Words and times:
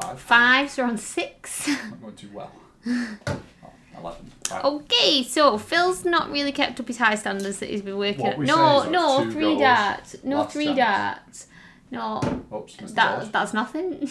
Five. 0.00 0.20
Fives 0.20 0.78
are 0.78 0.84
on 0.84 0.98
six. 0.98 1.68
Not 1.68 2.00
going 2.02 2.16
too 2.16 2.30
well. 2.32 2.50
Oh, 2.86 3.40
11. 4.00 4.30
Right. 4.50 4.64
okay, 4.64 5.22
so 5.22 5.56
Phil's 5.56 6.04
not 6.04 6.30
really 6.30 6.52
kept 6.52 6.78
up 6.80 6.88
his 6.88 6.98
high 6.98 7.14
standards 7.14 7.60
that 7.60 7.70
he's 7.70 7.80
been 7.82 7.96
working 7.96 8.22
What 8.24 8.32
at. 8.34 8.38
we 8.38 8.44
No, 8.46 8.88
no, 8.90 9.24
two 9.24 9.30
three 9.32 9.42
goals 9.44 9.60
darts. 9.60 10.16
No, 10.24 10.36
last 10.38 10.52
three 10.52 10.64
chance. 10.66 10.76
darts. 10.78 11.46
No, 11.90 12.42
Oops, 12.52 12.80
missed 12.80 12.94
the 12.94 13.00
that, 13.00 13.32
that's 13.32 13.54
nothing. 13.54 14.10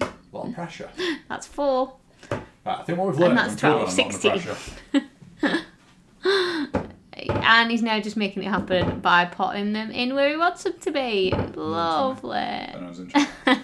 A 0.00 0.08
lot 0.32 0.46
of 0.48 0.54
pressure. 0.54 0.88
that's 1.28 1.46
four. 1.46 1.96
Right, 2.30 2.42
I 2.78 2.82
think 2.84 2.98
what 2.98 3.08
we've 3.08 3.18
learned 3.18 3.36
that's 3.36 3.54
is 3.54 3.60
12, 3.60 3.74
when 3.74 3.88
I'm 3.88 3.96
not 3.96 4.38
under 4.38 4.50
16. 4.92 5.02
pressure. 5.42 5.64
and 7.44 7.70
he's 7.70 7.82
now 7.82 8.00
just 8.00 8.16
making 8.16 8.44
it 8.44 8.48
happen 8.48 9.00
by 9.00 9.24
potting 9.26 9.72
them 9.72 9.90
in 9.90 10.14
where 10.14 10.30
he 10.30 10.36
wants 10.36 10.62
them 10.62 10.74
to 10.80 10.90
be. 10.90 11.32
Lovely. 11.54 12.38
I 12.38 12.76
know, 12.80 12.88
it's 12.88 12.98
interesting. 13.00 13.63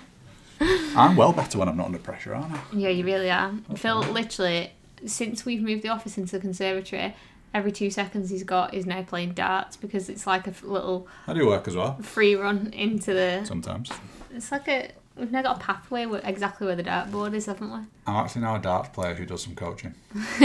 I'm 0.96 1.16
well 1.16 1.32
better 1.32 1.58
when 1.58 1.68
I'm 1.68 1.76
not 1.76 1.86
under 1.86 1.98
pressure, 1.98 2.34
aren't 2.34 2.52
I? 2.52 2.60
Yeah, 2.72 2.88
you 2.88 3.04
really 3.04 3.30
are. 3.30 3.52
Phil, 3.76 4.00
literally, 4.00 4.72
since 5.06 5.44
we've 5.44 5.62
moved 5.62 5.82
the 5.82 5.88
office 5.88 6.18
into 6.18 6.32
the 6.32 6.40
conservatory, 6.40 7.14
every 7.54 7.72
two 7.72 7.90
seconds 7.90 8.30
he's 8.30 8.44
got 8.44 8.74
is 8.74 8.86
now 8.86 9.02
playing 9.02 9.32
darts 9.32 9.76
because 9.76 10.08
it's 10.08 10.26
like 10.26 10.46
a 10.46 10.54
little 10.62 11.08
I 11.26 11.34
do 11.34 11.46
work 11.46 11.66
as 11.68 11.76
well, 11.76 11.96
free 12.02 12.34
run 12.34 12.72
into 12.72 13.12
the. 13.14 13.44
sometimes. 13.44 13.90
It's 14.34 14.50
like 14.52 14.68
a. 14.68 14.90
We've 15.16 15.30
now 15.32 15.42
got 15.42 15.56
a 15.56 15.60
pathway 15.60 16.06
where, 16.06 16.20
exactly 16.24 16.66
where 16.66 16.76
the 16.76 16.84
dartboard 16.84 17.34
is, 17.34 17.44
haven't 17.46 17.70
we? 17.70 17.78
I'm 18.06 18.16
actually 18.24 18.42
now 18.42 18.54
a 18.56 18.58
darts 18.58 18.88
player 18.90 19.12
who 19.14 19.26
does 19.26 19.42
some 19.42 19.54
coaching. 19.54 19.94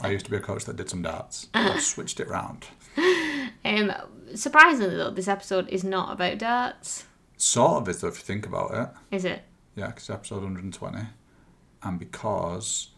I 0.00 0.08
used 0.10 0.24
to 0.24 0.30
be 0.30 0.38
a 0.38 0.40
coach 0.40 0.64
that 0.66 0.76
did 0.76 0.88
some 0.88 1.02
darts. 1.02 1.48
I've 1.52 1.82
switched 1.82 2.18
it 2.20 2.28
round. 2.28 2.64
Um, 3.64 3.92
surprisingly, 4.34 4.96
though, 4.96 5.10
this 5.10 5.28
episode 5.28 5.68
is 5.68 5.84
not 5.84 6.12
about 6.12 6.38
darts, 6.38 7.04
Sort 7.36 7.82
of 7.82 7.88
is, 7.88 8.00
though, 8.00 8.08
if 8.08 8.18
you 8.18 8.22
think 8.24 8.46
about 8.46 8.72
it. 8.74 9.14
is 9.16 9.24
it? 9.24 9.42
Yeah, 9.74 9.86
'cause 9.86 10.06
because 10.06 10.10
episode 10.10 10.42
120. 10.42 10.98
And 11.82 11.98
because 11.98 12.90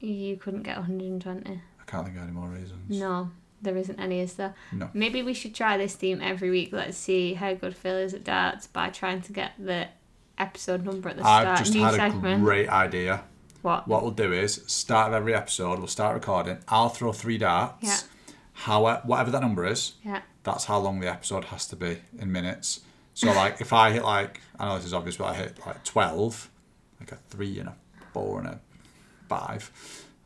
You 0.00 0.36
couldn't 0.36 0.62
get 0.62 0.76
120. 0.76 1.50
I 1.80 1.84
can't 1.90 2.04
think 2.04 2.16
of 2.16 2.22
any 2.22 2.30
more 2.32 2.48
reasons. 2.48 2.88
No, 3.00 3.30
there 3.60 3.76
isn't 3.76 3.98
any, 3.98 4.20
is 4.20 4.34
there? 4.34 4.54
No. 4.70 4.90
Maybe 4.94 5.22
we 5.24 5.34
should 5.34 5.54
try 5.56 5.76
this 5.76 5.96
theme 5.96 6.20
every 6.22 6.50
week. 6.50 6.68
Let's 6.72 6.96
see 6.96 7.34
how 7.34 7.54
good 7.54 7.74
Phil 7.76 7.96
is 7.96 8.14
at 8.14 8.22
darts 8.22 8.68
by 8.68 8.90
trying 8.90 9.22
to 9.22 9.32
get 9.32 9.52
the 9.58 9.88
episode 10.38 10.84
number 10.84 11.08
at 11.08 11.16
the 11.16 11.22
start. 11.24 11.46
I've 11.48 11.58
just 11.58 11.74
New 11.74 11.82
had 11.82 11.94
segment. 11.94 12.40
a 12.42 12.44
great 12.44 12.68
idea. 12.68 13.24
What? 13.62 13.88
What 13.88 14.02
we'll 14.02 14.12
do 14.12 14.32
is, 14.32 14.62
start 14.68 15.08
of 15.08 15.14
every 15.14 15.34
episode, 15.34 15.78
we'll 15.80 15.88
start 15.88 16.14
recording. 16.14 16.58
I'll 16.68 16.90
throw 16.90 17.10
three 17.12 17.38
darts. 17.38 17.82
Yeah. 17.82 17.96
How, 18.52 18.84
whatever 19.04 19.32
that 19.32 19.40
number 19.42 19.66
is, 19.66 19.94
Yeah. 20.04 20.22
that's 20.44 20.66
how 20.66 20.78
long 20.78 21.00
the 21.00 21.10
episode 21.10 21.46
has 21.46 21.66
to 21.68 21.76
be 21.76 21.98
in 22.20 22.30
minutes. 22.30 22.80
So 23.18 23.32
like 23.32 23.60
if 23.60 23.72
I 23.72 23.90
hit 23.90 24.04
like 24.04 24.40
I 24.60 24.68
know 24.68 24.76
this 24.76 24.84
is 24.84 24.94
obvious, 24.94 25.16
but 25.16 25.24
I 25.24 25.34
hit 25.34 25.58
like 25.66 25.82
twelve, 25.82 26.48
like 27.00 27.10
a 27.10 27.16
three 27.16 27.58
and 27.58 27.70
a 27.70 27.74
four 28.12 28.38
and 28.38 28.46
a 28.46 28.60
five, 29.28 29.72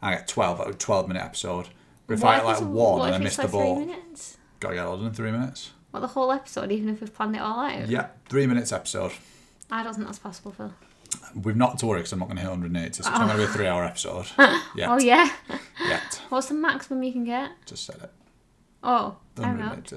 I 0.03 0.11
get 0.11 0.29
twelve. 0.29 0.59
That 0.59 0.67
would 0.67 0.79
twelve 0.79 1.09
minute 1.09 1.23
episode. 1.23 1.69
But 2.07 2.15
if 2.19 2.25
I 2.25 2.37
hit 2.37 2.45
like 2.45 2.57
it's- 2.57 2.69
one 2.69 2.99
what 2.99 3.07
and 3.07 3.15
I 3.15 3.19
miss 3.19 3.37
the 3.37 3.49
ball, 3.49 3.81
minutes? 3.81 4.37
gotta 4.61 4.75
get 4.75 4.85
all 4.85 4.99
done 4.99 5.07
in 5.07 5.15
three 5.15 5.31
minutes. 5.31 5.71
What 5.91 6.01
the 6.01 6.09
whole 6.09 6.31
episode, 6.33 6.71
even 6.71 6.91
if 6.91 7.01
we've 7.01 7.15
planned 7.15 7.35
it 7.35 7.41
all 7.41 7.61
out? 7.61 7.89
Yeah, 7.89 8.09
three 8.29 8.47
minutes 8.47 8.73
episode. 8.73 9.13
I 9.71 9.83
don't 9.83 9.95
think 9.95 10.07
that's 10.07 10.19
possible, 10.19 10.53
Phil. 10.53 10.75
We've 11.35 11.57
not 11.57 11.79
to 11.79 11.87
worry 11.87 12.01
because 12.01 12.13
I'm 12.13 12.19
not 12.19 12.27
going 12.27 12.37
to 12.37 12.43
hit 12.43 12.51
180, 12.51 12.93
so 12.95 13.01
it's 13.01 13.09
not 13.09 13.19
going 13.19 13.31
to 13.31 13.37
be 13.37 13.43
a 13.43 13.47
oh. 13.47 13.53
three 13.53 13.67
hour 13.67 13.85
episode. 13.85 14.27
Yet. 14.77 14.89
Oh 14.89 14.99
yeah. 14.99 15.31
Yet. 15.81 16.21
What's 16.29 16.49
the 16.49 16.55
maximum 16.55 17.03
you 17.03 17.13
can 17.13 17.25
get? 17.25 17.53
Just 17.65 17.87
said 17.87 17.97
it. 18.03 18.11
Oh, 18.83 19.17
I 19.39 19.43
don't 19.43 19.59
know. 19.59 19.69
180. 19.69 19.97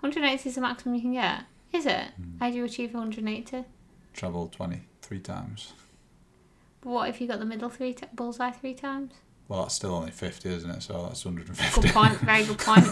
180 0.00 0.48
is 0.48 0.54
the 0.56 0.60
maximum 0.60 0.96
you 0.96 1.00
can 1.00 1.12
get. 1.12 1.44
Is 1.72 1.86
it? 1.86 2.04
Hmm. 2.16 2.38
How 2.40 2.50
do 2.50 2.56
you 2.56 2.64
achieve 2.64 2.94
180? 2.94 3.64
Treble 4.14 4.48
23 4.48 5.18
times. 5.20 5.72
But 6.80 6.90
what 6.90 7.08
if 7.08 7.20
you 7.20 7.26
got 7.28 7.38
the 7.38 7.44
middle 7.44 7.68
three 7.68 7.94
t- 7.94 8.06
bullseye 8.12 8.50
three 8.50 8.74
times? 8.74 9.12
Well, 9.48 9.62
that's 9.62 9.74
still 9.74 9.94
only 9.94 10.10
50, 10.10 10.48
isn't 10.48 10.70
it? 10.70 10.82
So 10.82 11.04
that's 11.04 11.24
150. 11.24 11.80
Good 11.80 11.90
point. 11.92 12.18
Very 12.20 12.44
good 12.44 12.58
point. 12.58 12.86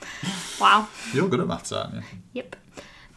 wow. 0.60 0.88
You're 1.12 1.28
good 1.28 1.40
at 1.40 1.46
maths, 1.46 1.72
aren't 1.72 1.94
you? 1.94 2.02
Yep. 2.34 2.56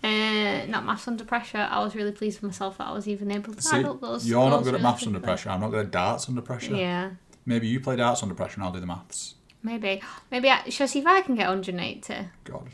Uh, 0.04 0.66
not 0.68 0.84
maths 0.86 1.08
under 1.08 1.24
pressure. 1.24 1.68
I 1.70 1.80
was 1.84 1.96
really 1.96 2.12
pleased 2.12 2.42
with 2.42 2.52
myself 2.52 2.78
that 2.80 2.88
I 2.88 2.92
was 2.92 3.08
even 3.08 3.32
able 3.32 3.54
to 3.54 3.62
See, 3.62 3.78
add 3.78 3.86
up 3.86 4.02
those. 4.02 4.28
you're 4.28 4.50
not 4.50 4.64
good 4.64 4.76
at 4.76 4.82
maths 4.82 5.06
under 5.06 5.20
pressure. 5.20 5.50
I'm 5.50 5.62
not 5.62 5.70
good 5.72 5.86
at 5.86 5.92
darts 5.92 6.28
under 6.28 6.42
pressure. 6.42 6.76
Yeah, 6.76 7.12
Maybe 7.46 7.68
you 7.68 7.80
play 7.80 7.96
darts 7.96 8.22
under 8.24 8.36
pressure 8.36 8.56
and 8.56 8.64
I'll 8.64 8.72
do 8.72 8.80
the 8.80 8.86
maths. 8.88 9.36
maybe. 9.64 10.02
Maybe. 10.32 10.50
I, 10.50 10.70
shall 10.70 10.86
I 10.86 10.88
see 10.88 11.00
if 11.00 11.08
I 11.08 11.22
can 11.22 11.36
get 11.36 11.48
180? 11.48 12.30
God. 12.44 12.70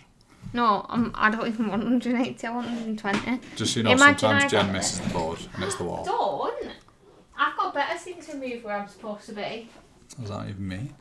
No, 0.54 0.86
um, 0.90 1.12
I 1.16 1.30
don't 1.30 1.48
even 1.48 1.68
want 1.68 1.84
180. 1.84 2.48
I 2.48 2.52
want 2.52 2.68
120. 2.68 3.40
Just 3.56 3.74
so 3.74 3.80
you 3.80 3.84
know, 3.84 3.92
Imagine 3.92 4.20
sometimes 4.20 4.44
I 4.46 4.48
Jen 4.48 4.66
got 4.68 4.74
misses 4.74 5.00
the 5.02 5.10
board 5.10 5.40
and 5.54 5.64
it's 5.64 5.76
the 5.76 5.84
wall. 5.84 6.04
Don't. 6.06 6.72
I've 7.38 7.56
got 7.58 7.74
better 7.74 7.98
things 8.00 8.26
to 8.28 8.38
move 8.38 8.64
where 8.64 8.78
I'm 8.78 8.88
supposed 8.88 9.26
to 9.28 9.34
be. 9.34 9.70
Is 10.24 10.30
that 10.30 10.50
even 10.50 10.68
me? 10.68 10.92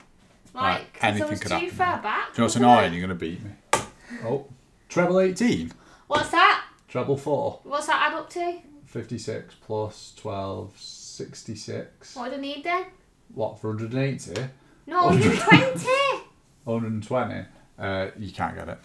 Like, 0.54 0.62
Right, 0.62 0.92
'cause 0.94 1.02
I 1.04 1.08
anything 1.08 1.28
was 1.30 1.40
could 1.40 1.48
too 1.48 1.54
happen. 1.54 1.70
far 1.70 1.98
back. 2.02 2.02
Do 2.02 2.32
you 2.32 2.38
know 2.38 2.44
what's 2.44 2.54
wasn't 2.56 2.64
I? 2.64 2.72
annoying? 2.84 2.92
You're 2.94 3.06
going 3.06 3.18
to 3.18 3.24
beat 3.26 3.42
me. 3.44 3.50
Oh. 4.24 4.46
Treble 4.88 5.20
18. 5.20 5.72
What's 6.06 6.30
that? 6.30 6.64
Treble 6.88 7.16
4. 7.18 7.60
What's 7.64 7.86
that 7.86 8.10
add 8.12 8.18
up 8.18 8.30
to? 8.30 8.58
56 8.86 9.54
plus 9.60 10.12
12, 10.16 10.72
66. 10.78 12.16
What 12.16 12.30
do 12.30 12.36
I 12.36 12.40
need 12.40 12.64
then? 12.64 12.84
What, 13.34 13.60
for 13.60 13.68
180? 13.70 14.48
No, 14.86 15.06
120. 15.06 15.86
120? 16.64 17.44
Uh, 17.78 18.08
you 18.18 18.32
can't 18.32 18.56
get 18.56 18.70
it. 18.70 18.78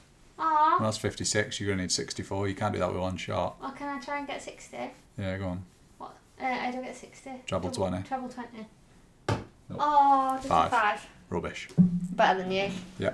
Aw. 0.44 0.78
Well, 0.80 0.88
that's 0.88 0.98
56. 0.98 1.60
You're 1.60 1.68
going 1.68 1.78
to 1.78 1.84
need 1.84 1.92
64. 1.92 2.48
You 2.48 2.56
can't 2.56 2.74
do 2.74 2.80
that 2.80 2.92
with 2.92 3.00
one 3.02 3.16
shot. 3.16 3.58
Well, 3.62 3.72
can 3.72 3.88
I 3.96 4.00
try 4.02 4.18
and 4.18 4.28
get 4.28 4.42
60? 4.42 4.78
Yeah, 5.18 5.38
go 5.38 5.48
on. 5.50 5.64
What? 6.00 6.16
Uh, 6.42 6.46
I 6.46 6.72
don't 6.72 6.84
get 6.84 6.96
60. 6.96 7.30
Treble 7.46 7.70
20. 7.72 8.04
Treble 8.04 8.28
20. 8.30 8.66
Nope. 9.30 9.40
Oh, 9.80 10.34
just 10.38 10.48
Five. 10.48 10.72
five. 10.72 11.08
Rubbish. 11.30 11.70
Better 11.78 12.40
than 12.42 12.52
you. 12.52 12.70
Yeah. 13.00 13.14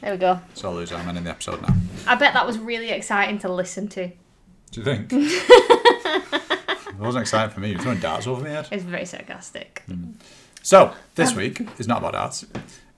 There 0.00 0.12
we 0.12 0.18
go. 0.18 0.40
So 0.54 0.72
loser. 0.72 0.96
I'm 0.96 1.08
ending 1.08 1.24
the 1.24 1.30
episode 1.30 1.62
now. 1.62 1.74
I 2.06 2.14
bet 2.16 2.34
that 2.34 2.46
was 2.46 2.58
really 2.58 2.90
exciting 2.90 3.38
to 3.40 3.52
listen 3.52 3.88
to. 3.88 4.08
Do 4.08 4.80
you 4.80 4.84
think? 4.84 5.08
it 5.12 6.98
wasn't 6.98 7.22
exciting 7.22 7.54
for 7.54 7.60
me. 7.60 7.70
You're 7.70 7.80
throwing 7.80 8.00
darts 8.00 8.26
over 8.26 8.42
my 8.42 8.50
head. 8.50 8.68
It's 8.70 8.82
very 8.84 9.06
sarcastic. 9.06 9.84
So, 10.62 10.92
this 11.14 11.34
week 11.34 11.66
is 11.78 11.88
not 11.88 11.98
about 11.98 12.12
darts. 12.12 12.44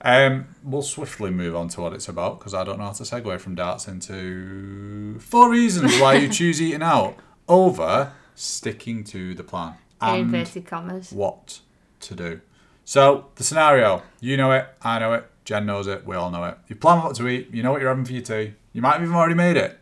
Um, 0.03 0.47
we'll 0.63 0.81
swiftly 0.81 1.29
move 1.29 1.55
on 1.55 1.67
to 1.69 1.81
what 1.81 1.93
it's 1.93 2.07
about 2.07 2.39
because 2.39 2.53
I 2.53 2.63
don't 2.63 2.79
know 2.79 2.85
how 2.85 2.91
to 2.91 3.03
segue 3.03 3.39
from 3.39 3.55
darts 3.55 3.87
into 3.87 5.19
four 5.19 5.49
reasons 5.51 5.99
why 5.99 6.15
you 6.15 6.27
choose 6.29 6.61
eating 6.61 6.81
out 6.81 7.15
over 7.47 8.13
sticking 8.33 9.03
to 9.05 9.35
the 9.35 9.43
plan 9.43 9.75
and 10.01 10.21
inverted 10.21 10.65
commas. 10.65 11.11
what 11.11 11.59
to 11.99 12.15
do. 12.15 12.41
So, 12.83 13.27
the 13.35 13.43
scenario 13.43 14.01
you 14.19 14.37
know 14.37 14.51
it, 14.53 14.67
I 14.81 14.97
know 14.99 15.13
it, 15.13 15.29
Jen 15.45 15.65
knows 15.67 15.85
it, 15.85 16.03
we 16.05 16.15
all 16.15 16.31
know 16.31 16.45
it. 16.45 16.57
You 16.67 16.75
plan 16.75 17.03
what 17.03 17.15
to 17.17 17.27
eat, 17.27 17.53
you 17.53 17.61
know 17.61 17.71
what 17.71 17.79
you're 17.81 17.89
having 17.89 18.05
for 18.05 18.13
your 18.13 18.23
tea, 18.23 18.55
you 18.73 18.81
might 18.81 18.93
have 18.93 19.03
even 19.03 19.15
already 19.15 19.35
made 19.35 19.55
it. 19.57 19.77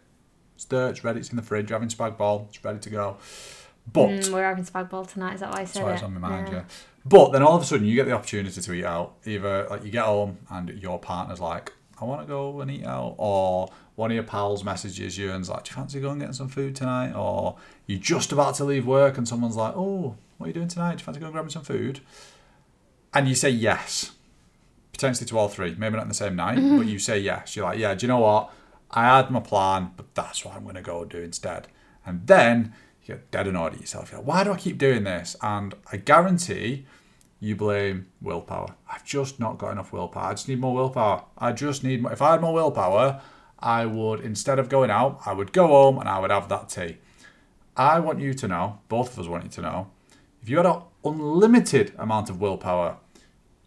It's 0.56 0.66
there, 0.66 0.90
it's 0.90 1.04
ready, 1.06 1.22
it's 1.22 1.30
in 1.30 1.38
the 1.38 1.42
fridge, 1.42 1.70
you're 1.70 1.80
having 1.80 1.88
spag 1.90 2.18
bol, 2.18 2.48
it's 2.50 2.62
ready 2.64 2.80
to 2.80 2.90
go. 2.90 3.18
But 3.92 4.10
Mm, 4.10 4.34
we're 4.34 4.44
having 4.44 4.66
spag 4.66 4.90
bol 4.90 5.06
tonight. 5.06 5.36
Is 5.36 5.40
that 5.40 5.52
why 5.54 5.62
I 5.62 5.66
said 5.66 5.84
that's 5.84 5.84
why 5.86 5.92
it? 5.92 5.94
it's 5.94 6.04
on 6.04 6.14
my 6.20 6.28
mind, 6.30 6.50
yeah. 6.52 6.64
But 7.06 7.32
then 7.32 7.42
all 7.42 7.56
of 7.56 7.62
a 7.62 7.66
sudden 7.66 7.86
you 7.86 7.96
get 7.96 8.06
the 8.06 8.12
opportunity 8.12 8.62
to 8.62 8.74
eat 8.74 8.86
out. 8.86 9.16
Either 9.26 9.68
like 9.70 9.84
you 9.84 9.92
get 9.92 10.06
home 10.06 10.40
and 10.50 10.70
your 10.82 11.00
partner's 11.00 11.40
like, 11.40 11.72
I 12.02 12.06
want 12.06 12.22
to 12.22 12.28
go 12.28 12.62
and 12.62 12.72
eat 12.72 12.86
out, 12.86 13.16
or 13.18 13.70
one 13.96 14.12
of 14.12 14.16
your 14.16 14.24
pals 14.24 14.64
messages 14.64 15.18
you 15.18 15.32
and's 15.32 15.50
like, 15.50 15.66
do 15.66 15.72
you 15.72 15.76
fancy 15.76 16.00
going 16.00 16.14
and 16.14 16.22
getting 16.22 16.34
some 16.34 16.48
food 16.48 16.76
tonight? 16.76 17.14
Or 17.14 17.58
you're 17.88 18.00
just 18.00 18.32
about 18.32 18.56
to 18.56 18.64
leave 18.64 18.86
work 18.86 19.18
and 19.18 19.28
someone's 19.28 19.58
like, 19.58 19.74
oh, 19.76 20.16
what 20.38 20.46
are 20.46 20.48
you 20.48 20.54
doing 20.54 20.70
tonight? 20.70 20.98
Do 20.98 21.02
you 21.02 21.06
fancy 21.06 21.20
going 21.20 21.28
and 21.28 21.34
grabbing 21.34 21.50
some 21.50 21.64
food? 21.64 22.00
And 23.14 23.28
you 23.28 23.36
say 23.36 23.50
yes, 23.50 24.12
potentially 24.94 25.26
to 25.28 25.38
all 25.38 25.50
three, 25.50 25.76
maybe 25.78 25.96
not 25.96 26.04
in 26.04 26.10
the 26.10 26.14
same 26.14 26.36
night, 26.36 26.60
mm-hmm. 26.60 26.78
but 26.78 26.88
you 26.88 27.00
say 27.00 27.20
yes. 27.20 27.56
You're 27.56 27.66
like, 27.66 27.80
yeah, 27.80 27.94
do 27.96 28.06
you 28.06 28.08
know 28.08 28.20
what? 28.20 28.54
I 28.92 29.18
had 29.18 29.30
my 29.30 29.40
plan, 29.40 29.92
but 29.98 30.16
that's 30.16 30.46
what 30.46 30.56
I'm 30.56 30.64
going 30.64 30.76
to 30.76 30.82
go 30.82 31.04
do 31.06 31.20
instead. 31.20 31.68
And 32.06 32.26
then 32.28 32.74
you 33.10 33.16
get 33.16 33.32
dead 33.32 33.48
annoyed 33.48 33.74
at 33.74 33.82
yourself. 33.82 34.12
You're 34.12 34.20
like, 34.20 34.28
why 34.28 34.44
do 34.44 34.52
I 34.52 34.58
keep 34.58 34.78
doing 34.78 35.04
this? 35.04 35.36
And 35.42 35.74
I 35.92 35.98
guarantee 35.98 36.86
you 37.40 37.56
blame 37.56 38.08
willpower. 38.22 38.76
I've 38.92 39.06
just 39.06 39.40
not 39.40 39.58
got 39.58 39.72
enough 39.72 39.92
willpower. 39.92 40.26
I 40.26 40.34
just 40.34 40.48
need 40.48 40.60
more 40.60 40.74
willpower. 40.74 41.24
I 41.38 41.52
just 41.54 41.84
need 41.84 42.02
more. 42.02 42.12
If 42.12 42.22
I 42.22 42.32
had 42.32 42.42
more 42.42 42.54
willpower, 42.54 43.22
I 43.60 43.86
would, 43.86 44.20
instead 44.20 44.60
of 44.60 44.70
going 44.70 44.90
out, 44.92 45.22
I 45.26 45.34
would 45.34 45.54
go 45.54 45.68
home 45.68 46.00
and 46.00 46.08
I 46.08 46.20
would 46.20 46.32
have 46.32 46.50
that 46.50 46.70
tea. 46.70 46.98
I 47.76 48.00
want 48.00 48.20
you 48.20 48.34
to 48.34 48.48
know, 48.48 48.80
both 48.90 49.14
of 49.14 49.20
us 49.20 49.28
want 49.28 49.46
you 49.46 49.50
to 49.50 49.62
know, 49.62 49.92
if 50.42 50.50
you 50.50 50.58
had 50.58 50.66
an 50.66 50.82
unlimited 51.04 51.94
amount 51.98 52.30
of 52.30 52.40
willpower, 52.42 52.98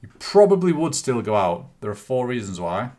you 0.03 0.09
probably 0.19 0.73
would 0.73 0.95
still 0.95 1.23
go 1.23 1.37
out. 1.37 1.69
There 1.81 1.91
are 1.91 1.95
four 1.95 2.27
reasons 2.27 2.61
why. 2.61 2.91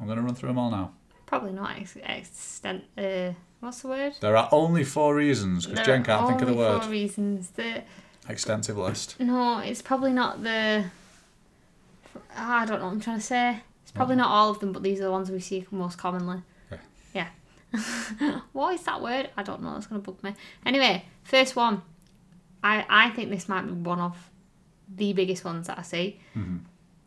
I'm 0.00 0.06
going 0.06 0.18
to 0.18 0.24
run 0.24 0.34
through 0.34 0.48
them 0.48 0.58
all 0.58 0.70
now. 0.70 0.92
Probably 1.26 1.52
not 1.52 1.76
ex- 1.78 1.96
extent. 1.96 2.84
Uh, 2.96 3.32
what's 3.62 3.80
the 3.82 3.88
word? 3.88 4.14
There 4.20 4.36
are 4.36 4.48
only 4.50 4.82
four 4.84 5.14
reasons 5.14 5.66
because 5.66 5.86
Jen 5.86 6.02
can't 6.02 6.26
think 6.26 6.42
of 6.42 6.48
the 6.48 6.54
only 6.54 6.64
word. 6.64 6.82
Four 6.82 6.90
reasons 6.90 7.50
that 7.50 7.86
Extensive 8.28 8.76
list. 8.76 9.18
no, 9.20 9.58
it's 9.60 9.82
probably 9.82 10.12
not 10.12 10.42
the. 10.42 10.84
I 12.36 12.66
don't 12.66 12.80
know. 12.80 12.86
what 12.86 12.92
I'm 12.92 13.00
trying 13.00 13.18
to 13.18 13.24
say. 13.24 13.60
It's 13.82 13.92
probably 13.92 14.14
mm-hmm. 14.14 14.22
not 14.22 14.30
all 14.30 14.50
of 14.50 14.58
them, 14.58 14.72
but 14.72 14.82
these 14.82 15.00
are 15.00 15.04
the 15.04 15.10
ones 15.10 15.30
we 15.30 15.40
see 15.40 15.66
most 15.70 15.96
commonly. 15.96 16.42
Yeah. 17.14 17.28
Yeah. 17.72 18.40
what 18.52 18.74
is 18.74 18.82
that 18.82 19.00
word? 19.00 19.30
I 19.36 19.42
don't 19.42 19.62
know. 19.62 19.76
It's 19.76 19.86
gonna 19.86 20.00
bug 20.00 20.22
me. 20.22 20.34
Anyway, 20.66 21.04
first 21.22 21.56
one. 21.56 21.82
I 22.64 22.84
I 22.88 23.10
think 23.10 23.30
this 23.30 23.48
might 23.48 23.62
be 23.62 23.72
one 23.72 24.00
of 24.00 24.30
the 24.94 25.12
biggest 25.12 25.44
ones 25.44 25.68
that 25.68 25.78
I 25.78 25.82
see. 25.82 26.20
Mm-hmm. 26.36 26.58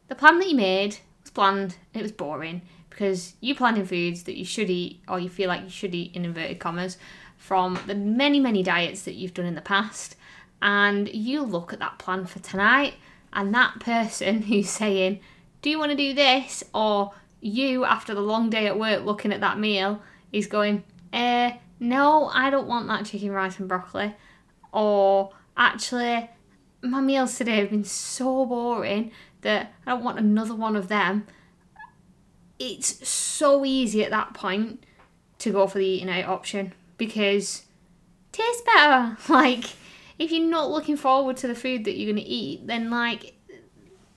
The 0.08 0.16
plan 0.16 0.40
that 0.40 0.50
you 0.50 0.56
made 0.56 0.98
was 1.26 1.32
planned. 1.32 1.76
It 1.94 2.02
was 2.02 2.12
boring 2.12 2.62
because 2.90 3.34
you 3.42 3.56
planned 3.56 3.78
in 3.78 3.86
foods 3.86 4.24
that 4.24 4.38
you 4.38 4.46
should 4.46 4.70
eat 4.70 5.02
or 5.08 5.20
you 5.20 5.30
feel 5.30 5.50
like 5.50 5.64
you 5.64 5.70
should 5.70 5.94
eat 5.94 6.16
in 6.16 6.24
inverted 6.24 6.60
commas 6.60 6.98
from 7.38 7.78
the 7.88 7.96
many 7.96 8.40
many 8.40 8.64
diets 8.64 9.02
that 9.04 9.16
you've 9.16 9.34
done 9.34 9.46
in 9.46 9.56
the 9.56 9.62
past, 9.62 10.16
and 10.62 11.10
you 11.10 11.42
look 11.42 11.74
at 11.74 11.80
that 11.80 12.00
plan 12.00 12.26
for 12.26 12.40
tonight, 12.40 12.96
and 13.34 13.54
that 13.54 13.80
person 13.80 14.42
who's 14.50 14.70
saying, 14.70 15.20
"Do 15.62 15.70
you 15.70 15.80
want 15.80 15.92
to 15.92 15.98
do 15.98 16.14
this?" 16.14 16.64
or 16.74 17.14
you 17.42 17.86
after 17.86 18.16
the 18.16 18.22
long 18.22 18.50
day 18.50 18.68
at 18.68 18.80
work 18.80 19.04
looking 19.04 19.34
at 19.34 19.42
that 19.42 19.60
meal 19.60 20.02
is 20.32 20.48
going, 20.48 20.84
"Uh, 21.12 21.52
no, 21.80 22.28
I 22.28 22.50
don't 22.50 22.68
want 22.68 22.88
that 22.88 23.06
chicken 23.06 23.32
rice 23.32 23.60
and 23.60 23.68
broccoli," 23.68 24.16
or 24.72 25.32
actually 25.58 26.30
my 26.82 27.02
meals 27.02 27.36
today 27.38 27.58
have 27.58 27.72
been 27.72 27.84
so 27.84 28.46
boring 28.46 29.12
that 29.46 29.74
I 29.86 29.92
don't 29.92 30.04
want 30.04 30.20
another 30.20 30.56
one 30.56 30.76
of 30.76 30.90
them. 30.90 31.26
It's 32.60 33.08
so 33.08 33.64
easy 33.64 34.04
at 34.04 34.12
that 34.12 34.34
point 34.34 34.84
to 35.40 35.52
go 35.52 35.68
for 35.68 35.78
the 35.78 35.86
eating 35.86 36.10
out 36.10 36.26
option 36.26 36.74
because 36.98 37.64
it 38.34 38.38
tastes 38.38 38.64
better. 38.74 39.18
Like 39.30 39.66
if 40.18 40.32
you're 40.32 40.50
not 40.50 40.72
looking 40.72 40.98
forward 40.98 41.38
to 41.38 41.48
the 41.48 41.56
food 41.56 41.86
that 41.86 41.98
you're 41.98 42.12
gonna 42.12 42.24
eat, 42.26 42.68
then 42.68 42.90
like 42.90 43.34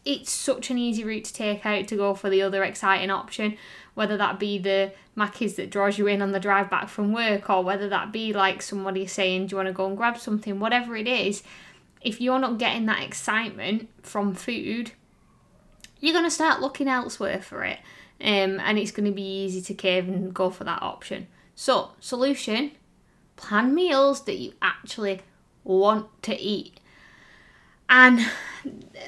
it's 0.05 0.31
such 0.31 0.71
an 0.71 0.79
easy 0.79 1.05
route 1.05 1.25
to 1.25 1.35
take 1.35 1.67
out 1.67 1.89
to 1.89 1.97
go 1.97 2.15
for 2.15 2.31
the 2.31 2.41
other 2.41 2.65
exciting 2.65 3.11
option, 3.11 3.59
whether 3.95 4.17
that 4.17 4.39
be 4.39 4.59
the 4.59 4.93
Mackies 5.17 5.57
that 5.57 5.71
draws 5.71 5.99
you 5.99 6.07
in 6.07 6.23
on 6.23 6.33
the 6.33 6.41
drive 6.41 6.71
back 6.71 6.89
from 6.89 7.13
work, 7.13 7.51
or 7.51 7.63
whether 7.63 7.89
that 7.89 8.13
be 8.13 8.33
like 8.33 8.63
somebody 8.63 9.07
saying, 9.07 9.49
Do 9.49 9.53
you 9.53 9.57
want 9.59 9.67
to 9.67 9.73
go 9.73 9.87
and 9.87 9.97
grab 9.97 10.17
something? 10.17 10.61
Whatever 10.61 10.97
it 10.97 11.09
is, 11.09 11.43
if 12.01 12.21
you're 12.21 12.39
not 12.39 12.59
getting 12.59 12.87
that 12.87 13.03
excitement 13.03 13.89
from 14.03 14.35
food, 14.35 14.93
you're 16.01 16.13
going 16.13 16.25
to 16.25 16.31
start 16.31 16.61
looking 16.61 16.89
elsewhere 16.89 17.41
for 17.41 17.65
it. 17.65 17.79
Um, 18.21 18.59
and 18.61 18.79
it's 18.79 18.91
going 18.91 19.07
to 19.07 19.13
be 19.13 19.45
easy 19.45 19.61
to 19.63 19.75
cave 19.75 20.09
and 20.09 20.35
go 20.35 20.51
for 20.51 20.65
that 20.65 20.83
option. 20.83 21.29
So, 21.55 21.91
solution 22.01 22.73
plan 23.37 23.75
meals 23.75 24.25
that 24.25 24.37
you 24.39 24.53
actually 24.61 25.21
want 25.65 26.07
to 26.25 26.39
eat. 26.39 26.81
And 27.89 28.21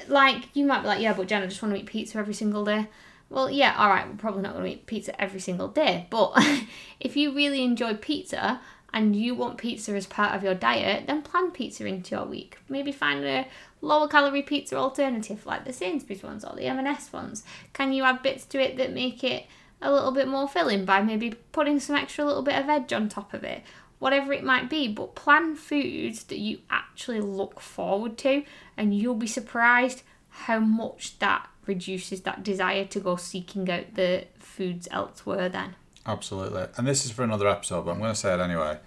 like 0.07 0.55
you 0.55 0.65
might 0.65 0.81
be 0.81 0.87
like, 0.87 1.01
yeah, 1.01 1.13
but 1.13 1.27
Jen, 1.27 1.43
I 1.43 1.47
just 1.47 1.61
want 1.61 1.75
to 1.75 1.79
eat 1.79 1.85
pizza 1.85 2.17
every 2.17 2.33
single 2.33 2.65
day. 2.65 2.87
Well, 3.29 3.49
yeah, 3.49 3.75
all 3.77 3.89
right, 3.89 4.07
we're 4.07 4.15
probably 4.15 4.41
not 4.41 4.53
going 4.53 4.65
to 4.65 4.71
eat 4.71 4.87
pizza 4.87 5.19
every 5.21 5.39
single 5.39 5.67
day, 5.67 6.07
but 6.09 6.33
if 6.99 7.15
you 7.15 7.33
really 7.33 7.63
enjoy 7.63 7.93
pizza 7.93 8.59
and 8.93 9.15
you 9.15 9.35
want 9.35 9.57
pizza 9.57 9.93
as 9.93 10.05
part 10.05 10.35
of 10.35 10.43
your 10.43 10.55
diet, 10.55 11.07
then 11.07 11.21
plan 11.21 11.51
pizza 11.51 11.85
into 11.85 12.15
your 12.15 12.25
week. 12.25 12.57
Maybe 12.67 12.91
find 12.91 13.23
a 13.23 13.47
lower 13.81 14.07
calorie 14.07 14.43
pizza 14.43 14.75
alternative 14.75 15.45
like 15.45 15.65
the 15.65 15.73
Sainsbury's 15.73 16.23
ones 16.23 16.45
or 16.45 16.55
the 16.55 16.65
M&S 16.65 17.11
ones. 17.11 17.43
Can 17.73 17.93
you 17.93 18.03
add 18.03 18.21
bits 18.21 18.45
to 18.45 18.61
it 18.61 18.77
that 18.77 18.93
make 18.93 19.23
it 19.23 19.45
a 19.81 19.91
little 19.91 20.11
bit 20.11 20.27
more 20.27 20.47
filling 20.47 20.85
by 20.85 21.01
maybe 21.01 21.31
putting 21.51 21.79
some 21.79 21.95
extra 21.95 22.23
little 22.23 22.43
bit 22.43 22.55
of 22.55 22.67
veg 22.67 22.93
on 22.93 23.09
top 23.09 23.33
of 23.33 23.43
it? 23.43 23.63
Whatever 23.99 24.33
it 24.33 24.43
might 24.43 24.69
be, 24.69 24.87
but 24.87 25.15
plan 25.15 25.55
foods 25.55 26.23
that 26.25 26.39
you 26.39 26.59
actually 26.69 27.21
look 27.21 27.59
forward 27.59 28.17
to, 28.19 28.43
and 28.75 28.95
you'll 28.95 29.13
be 29.13 29.27
surprised 29.27 30.01
how 30.29 30.59
much 30.59 31.19
that 31.19 31.47
reduces 31.67 32.21
that 32.21 32.43
desire 32.43 32.85
to 32.85 32.99
go 32.99 33.15
seeking 33.15 33.69
out 33.69 33.93
the 33.93 34.25
foods 34.39 34.87
elsewhere 34.91 35.49
then. 35.49 35.75
Absolutely. 36.05 36.65
And 36.77 36.87
this 36.87 37.05
is 37.05 37.11
for 37.11 37.23
another 37.23 37.47
episode, 37.47 37.85
but 37.85 37.91
I'm 37.91 37.99
going 37.99 38.13
to 38.13 38.19
say 38.19 38.33
it 38.33 38.39
anyway. 38.39 38.79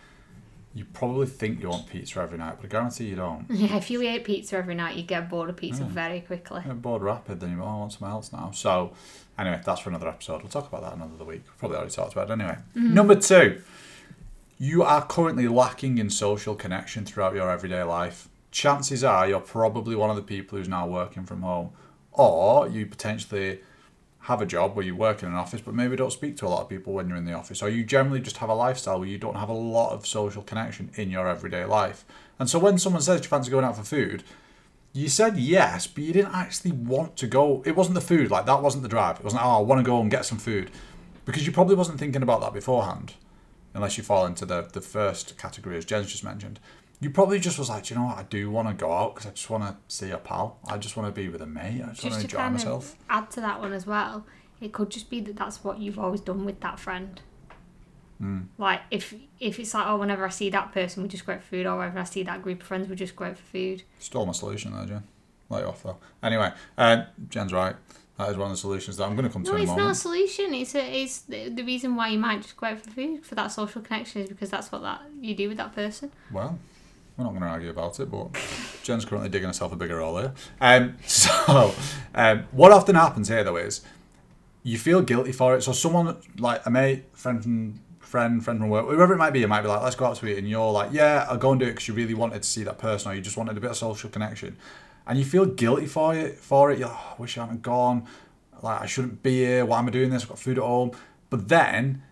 You 0.74 0.84
probably 0.86 1.26
think 1.28 1.62
you 1.62 1.68
want 1.68 1.86
pizza 1.86 2.18
every 2.20 2.36
night, 2.36 2.56
but 2.56 2.66
I 2.66 2.68
guarantee 2.68 3.04
you 3.04 3.14
don't. 3.16 3.46
Yeah, 3.48 3.76
if 3.78 3.90
you 3.90 4.02
eat 4.02 4.24
pizza 4.24 4.56
every 4.56 4.74
night, 4.74 4.96
you 4.96 5.04
get 5.04 5.30
bored 5.30 5.48
of 5.48 5.56
pizza 5.56 5.82
Mm. 5.84 5.88
very 5.88 6.20
quickly. 6.20 6.62
You're 6.66 6.74
bored 6.74 7.02
rapid, 7.02 7.38
then 7.40 7.50
you 7.52 7.62
oh, 7.62 7.66
I 7.66 7.76
want 7.76 7.92
something 7.92 8.08
else 8.08 8.32
now. 8.32 8.50
So, 8.52 8.92
anyway, 9.38 9.60
that's 9.64 9.80
for 9.80 9.90
another 9.90 10.08
episode. 10.08 10.42
We'll 10.42 10.50
talk 10.50 10.66
about 10.66 10.82
that 10.82 10.94
another 10.94 11.24
week. 11.24 11.42
We've 11.46 11.58
probably 11.58 11.76
already 11.76 11.92
talked 11.92 12.12
about 12.12 12.28
it 12.28 12.32
anyway. 12.32 12.58
Number 12.74 13.14
two, 13.14 13.62
you 14.58 14.82
are 14.82 15.04
currently 15.06 15.46
lacking 15.48 15.98
in 15.98 16.10
social 16.10 16.54
connection 16.54 17.04
throughout 17.04 17.34
your 17.34 17.50
everyday 17.50 17.82
life. 17.84 18.28
Chances 18.50 19.02
are 19.04 19.28
you're 19.28 19.40
probably 19.40 19.94
one 19.96 20.10
of 20.10 20.16
the 20.16 20.22
people 20.22 20.58
who's 20.58 20.68
now 20.68 20.86
working 20.88 21.24
from 21.24 21.42
home, 21.42 21.70
or 22.12 22.68
you 22.68 22.86
potentially 22.86 23.60
have 24.24 24.40
a 24.40 24.46
job 24.46 24.74
where 24.74 24.84
you 24.84 24.94
work 24.94 25.22
in 25.22 25.28
an 25.28 25.34
office 25.34 25.60
but 25.60 25.74
maybe 25.74 25.96
don't 25.96 26.12
speak 26.12 26.36
to 26.36 26.46
a 26.46 26.48
lot 26.48 26.62
of 26.62 26.68
people 26.68 26.92
when 26.92 27.08
you're 27.08 27.16
in 27.16 27.24
the 27.24 27.32
office 27.32 27.62
or 27.62 27.68
you 27.68 27.84
generally 27.84 28.20
just 28.20 28.38
have 28.38 28.48
a 28.48 28.54
lifestyle 28.54 28.98
where 28.98 29.08
you 29.08 29.18
don't 29.18 29.36
have 29.36 29.48
a 29.48 29.54
lot 29.54 29.92
of 29.92 30.06
social 30.06 30.42
connection 30.42 30.90
in 30.94 31.10
your 31.10 31.28
everyday 31.28 31.64
life 31.64 32.04
and 32.38 32.48
so 32.48 32.58
when 32.58 32.78
someone 32.78 33.02
says 33.02 33.20
you 33.20 33.28
fancy 33.28 33.50
going 33.50 33.64
out 33.64 33.76
for 33.76 33.84
food 33.84 34.24
you 34.96 35.08
said 35.08 35.36
yes, 35.36 35.88
but 35.88 36.04
you 36.04 36.12
didn't 36.12 36.34
actually 36.34 36.70
want 36.70 37.16
to 37.16 37.26
go. 37.26 37.64
It 37.66 37.74
wasn't 37.74 37.96
the 37.96 38.00
food, 38.00 38.30
like 38.30 38.46
that 38.46 38.62
wasn't 38.62 38.84
the 38.84 38.88
drive. 38.88 39.18
It 39.18 39.24
wasn't, 39.24 39.44
oh, 39.44 39.58
I 39.58 39.60
want 39.60 39.80
to 39.80 39.84
go 39.84 40.00
and 40.00 40.08
get 40.08 40.24
some 40.24 40.38
food. 40.38 40.70
Because 41.24 41.44
you 41.44 41.52
probably 41.52 41.74
wasn't 41.74 41.98
thinking 41.98 42.22
about 42.22 42.40
that 42.42 42.52
beforehand, 42.52 43.14
unless 43.74 43.98
you 43.98 44.04
fall 44.04 44.24
into 44.24 44.46
the, 44.46 44.62
the 44.72 44.80
first 44.80 45.36
category, 45.36 45.76
as 45.76 45.84
Jen's 45.84 46.12
just 46.12 46.22
mentioned. 46.22 46.60
You 47.04 47.10
probably 47.10 47.38
just 47.38 47.58
was 47.58 47.68
like, 47.68 47.90
you 47.90 47.96
know 47.96 48.04
what, 48.04 48.16
I 48.16 48.22
do 48.22 48.50
want 48.50 48.66
to 48.66 48.72
go 48.72 48.90
out 48.90 49.14
because 49.14 49.28
I 49.28 49.32
just 49.32 49.50
want 49.50 49.62
to 49.62 49.76
see 49.94 50.10
a 50.10 50.16
pal. 50.16 50.58
I 50.66 50.78
just 50.78 50.96
want 50.96 51.14
to 51.14 51.20
be 51.20 51.28
with 51.28 51.42
a 51.42 51.46
mate. 51.46 51.82
I 51.82 51.90
just, 51.90 52.02
want 52.02 52.02
Just 52.02 52.02
to 52.02 52.10
to 52.12 52.24
enjoy 52.24 52.38
kind 52.38 52.54
myself. 52.54 52.92
of 52.92 52.98
add 53.10 53.30
to 53.32 53.42
that 53.42 53.60
one 53.60 53.74
as 53.74 53.86
well, 53.86 54.24
it 54.58 54.72
could 54.72 54.88
just 54.88 55.10
be 55.10 55.20
that 55.20 55.36
that's 55.36 55.62
what 55.62 55.78
you've 55.78 55.98
always 55.98 56.22
done 56.22 56.46
with 56.46 56.60
that 56.60 56.80
friend. 56.80 57.20
Mm. 58.22 58.46
Like 58.56 58.80
if 58.90 59.12
if 59.38 59.58
it's 59.58 59.74
like 59.74 59.86
oh 59.86 59.98
whenever 59.98 60.24
I 60.24 60.30
see 60.30 60.48
that 60.48 60.72
person 60.72 61.02
we 61.02 61.10
just 61.10 61.26
go 61.26 61.34
out 61.34 61.42
for 61.42 61.48
food 61.48 61.66
or 61.66 61.76
whenever 61.76 61.98
I 61.98 62.04
see 62.04 62.22
that 62.22 62.40
group 62.40 62.62
of 62.62 62.66
friends 62.66 62.88
we 62.88 62.96
just 62.96 63.14
go 63.14 63.26
out 63.26 63.36
for 63.36 63.44
food. 63.44 63.82
Stole 63.98 64.24
my 64.24 64.32
solution 64.32 64.72
there, 64.72 64.86
Jen. 64.86 65.02
You 65.50 65.56
off 65.56 65.82
though. 65.82 65.98
Anyway, 66.22 66.52
uh, 66.78 67.04
Jen's 67.28 67.52
right. 67.52 67.76
That 68.16 68.30
is 68.30 68.36
one 68.36 68.46
of 68.46 68.52
the 68.52 68.56
solutions 68.56 68.96
that 68.96 69.04
I'm 69.04 69.14
going 69.14 69.26
to 69.26 69.32
come 69.32 69.42
to 69.44 69.50
No, 69.50 69.56
in 69.56 69.62
a 69.62 69.64
it's 69.64 69.76
not 69.76 69.90
a 69.90 69.94
solution. 69.94 70.54
It's 70.54 70.74
a, 70.74 71.02
it's 71.02 71.20
the, 71.22 71.48
the 71.48 71.64
reason 71.64 71.96
why 71.96 72.08
you 72.08 72.18
might 72.18 72.42
just 72.42 72.56
go 72.56 72.68
out 72.68 72.80
for 72.80 72.90
food 72.90 73.26
for 73.26 73.34
that 73.34 73.48
social 73.48 73.82
connection 73.82 74.22
is 74.22 74.28
because 74.28 74.50
that's 74.50 74.70
what 74.70 74.82
that 74.82 75.02
you 75.20 75.34
do 75.34 75.48
with 75.48 75.58
that 75.58 75.74
person. 75.74 76.12
Well, 76.30 76.58
we're 77.16 77.24
not 77.24 77.30
going 77.30 77.42
to 77.42 77.48
argue 77.48 77.70
about 77.70 77.98
it, 78.00 78.10
but 78.10 78.28
Jen's 78.82 79.04
currently 79.04 79.30
digging 79.30 79.48
herself 79.48 79.72
a 79.72 79.76
bigger 79.76 80.00
hole 80.00 80.18
here. 80.18 80.34
Um, 80.60 80.96
so, 81.06 81.74
um, 82.14 82.46
what 82.50 82.72
often 82.72 82.96
happens 82.96 83.28
here, 83.28 83.44
though, 83.44 83.56
is 83.56 83.82
you 84.62 84.78
feel 84.78 85.02
guilty 85.02 85.32
for 85.32 85.54
it. 85.54 85.62
So, 85.62 85.72
someone 85.72 86.16
like 86.38 86.64
a 86.66 86.70
mate, 86.70 87.04
friend 87.12 87.42
from 87.42 87.80
friend, 88.00 88.44
friend 88.44 88.60
from 88.60 88.68
work, 88.68 88.86
whoever 88.86 89.14
it 89.14 89.18
might 89.18 89.32
be, 89.32 89.40
you 89.40 89.48
might 89.48 89.62
be 89.62 89.68
like, 89.68 89.82
let's 89.82 89.96
go 89.96 90.06
out 90.06 90.16
to 90.16 90.26
eat, 90.26 90.38
and 90.38 90.48
you're 90.48 90.70
like, 90.70 90.90
yeah, 90.92 91.26
I'll 91.28 91.36
go 91.36 91.52
and 91.52 91.60
do 91.60 91.66
it 91.66 91.70
because 91.70 91.88
you 91.88 91.94
really 91.94 92.14
wanted 92.14 92.42
to 92.42 92.48
see 92.48 92.64
that 92.64 92.78
person, 92.78 93.12
or 93.12 93.14
you 93.14 93.20
just 93.20 93.36
wanted 93.36 93.56
a 93.56 93.60
bit 93.60 93.70
of 93.70 93.76
social 93.76 94.10
connection, 94.10 94.56
and 95.06 95.18
you 95.18 95.24
feel 95.24 95.46
guilty 95.46 95.86
for 95.86 96.14
it. 96.14 96.38
For 96.38 96.72
it, 96.72 96.78
you're 96.78 96.88
like, 96.88 96.96
oh, 96.96 97.14
I 97.16 97.20
wish 97.20 97.38
I 97.38 97.42
hadn't 97.42 97.62
gone. 97.62 98.06
Like, 98.62 98.80
I 98.80 98.86
shouldn't 98.86 99.22
be 99.22 99.44
here. 99.44 99.64
Why 99.64 99.78
am 99.78 99.88
I 99.88 99.90
doing 99.90 100.10
this? 100.10 100.22
I've 100.22 100.30
got 100.30 100.38
food 100.38 100.58
at 100.58 100.64
home. 100.64 100.92
But 101.28 101.48
then 101.48 102.02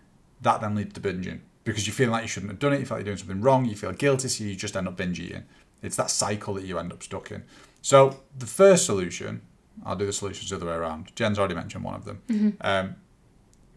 that 0.41 0.61
then 0.61 0.75
leads 0.75 0.93
to 0.93 1.01
binging 1.01 1.39
because 1.63 1.87
you 1.87 1.93
feel 1.93 2.09
like 2.09 2.23
you 2.23 2.27
shouldn't 2.27 2.51
have 2.51 2.59
done 2.59 2.73
it. 2.73 2.79
You 2.79 2.85
feel 2.85 2.97
like 2.97 3.05
you're 3.05 3.15
doing 3.15 3.25
something 3.25 3.41
wrong. 3.41 3.65
You 3.65 3.75
feel 3.75 3.91
guilty, 3.93 4.27
so 4.27 4.43
you 4.43 4.55
just 4.55 4.75
end 4.75 4.87
up 4.87 4.97
binge 4.97 5.19
eating. 5.19 5.43
It's 5.81 5.95
that 5.97 6.09
cycle 6.09 6.53
that 6.55 6.65
you 6.65 6.79
end 6.79 6.91
up 6.91 7.03
stuck 7.03 7.31
in. 7.31 7.43
So 7.81 8.21
the 8.37 8.45
first 8.45 8.85
solution, 8.85 9.41
I'll 9.85 9.95
do 9.95 10.05
the 10.05 10.13
solutions 10.13 10.49
the 10.49 10.55
other 10.55 10.65
way 10.65 10.73
around. 10.73 11.13
Jen's 11.15 11.37
already 11.37 11.55
mentioned 11.55 11.83
one 11.83 11.95
of 11.95 12.05
them. 12.05 12.57
Um, 12.61 12.95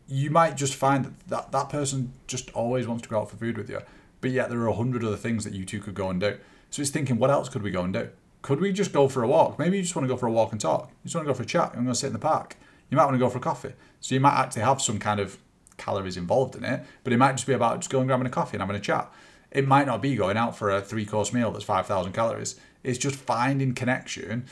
you 0.09 0.31
might 0.31 0.57
just 0.57 0.75
find 0.75 1.05
that, 1.05 1.29
that 1.29 1.53
that 1.53 1.69
person 1.69 2.13
just 2.29 2.51
always 2.53 2.87
wants 2.87 3.03
to 3.03 3.09
go 3.09 3.21
out 3.21 3.31
for 3.31 3.37
food 3.37 3.59
with 3.59 3.69
you, 3.69 3.81
but 4.21 4.31
yet 4.31 4.49
there 4.51 4.61
are 4.61 4.69
a 4.69 4.75
hundred 4.75 5.05
other 5.05 5.17
things 5.17 5.43
that 5.45 5.53
you 5.53 5.65
two 5.65 5.81
could 5.81 5.95
go 5.95 6.11
and 6.11 6.21
do. 6.21 6.39
So 6.71 6.83
it's 6.83 6.91
thinking, 6.91 7.19
what 7.19 7.31
else 7.31 7.49
could 7.49 7.63
we 7.63 7.71
go 7.73 7.83
and 7.83 7.93
do? 7.93 8.11
Could 8.43 8.61
we 8.61 8.73
just 8.73 8.93
go 8.93 9.09
for 9.09 9.25
a 9.25 9.29
walk? 9.29 9.59
Maybe 9.59 9.77
you 9.79 9.83
just 9.83 9.97
want 9.97 10.07
to 10.07 10.13
go 10.13 10.17
for 10.17 10.27
a 10.27 10.33
walk 10.33 10.53
and 10.53 10.61
talk. 10.61 10.89
You 10.89 11.09
just 11.09 11.17
want 11.17 11.27
to 11.27 11.33
go 11.33 11.37
for 11.37 11.43
a 11.43 11.47
chat. 11.47 11.73
You're 11.75 11.83
going 11.83 11.87
to 11.87 11.95
sit 11.95 12.09
in 12.09 12.13
the 12.13 12.19
park. 12.21 12.57
You 12.91 12.97
might 12.97 13.05
want 13.05 13.15
to 13.15 13.19
go 13.19 13.29
for 13.29 13.39
a 13.39 13.41
coffee. 13.41 13.73
So 14.01 14.15
you 14.15 14.21
might 14.21 14.39
actually 14.39 14.63
have 14.63 14.81
some 14.81 15.01
kind 15.01 15.19
of 15.19 15.39
calories 15.77 16.17
involved 16.17 16.57
in 16.57 16.65
it, 16.65 16.83
but 17.05 17.13
it 17.13 17.17
might 17.19 17.33
just 17.33 17.47
be 17.47 17.53
about 17.53 17.81
just 17.81 17.91
going 17.91 18.03
and 18.03 18.09
grabbing 18.09 18.27
a 18.27 18.31
coffee 18.31 18.57
and 18.57 18.63
having 18.63 18.77
a 18.77 18.81
chat. 18.81 19.13
It 19.51 19.67
might 19.67 19.87
not 19.87 20.03
be 20.03 20.17
going 20.17 20.37
out 20.37 20.57
for 20.57 20.71
a 20.71 20.81
three 20.81 21.07
course 21.07 21.33
meal 21.33 21.51
that's 21.51 21.65
5,000 21.65 22.13
calories. 22.13 22.59
It's 22.83 22.99
just 22.99 23.17
finding 23.17 23.75
connection 23.75 24.45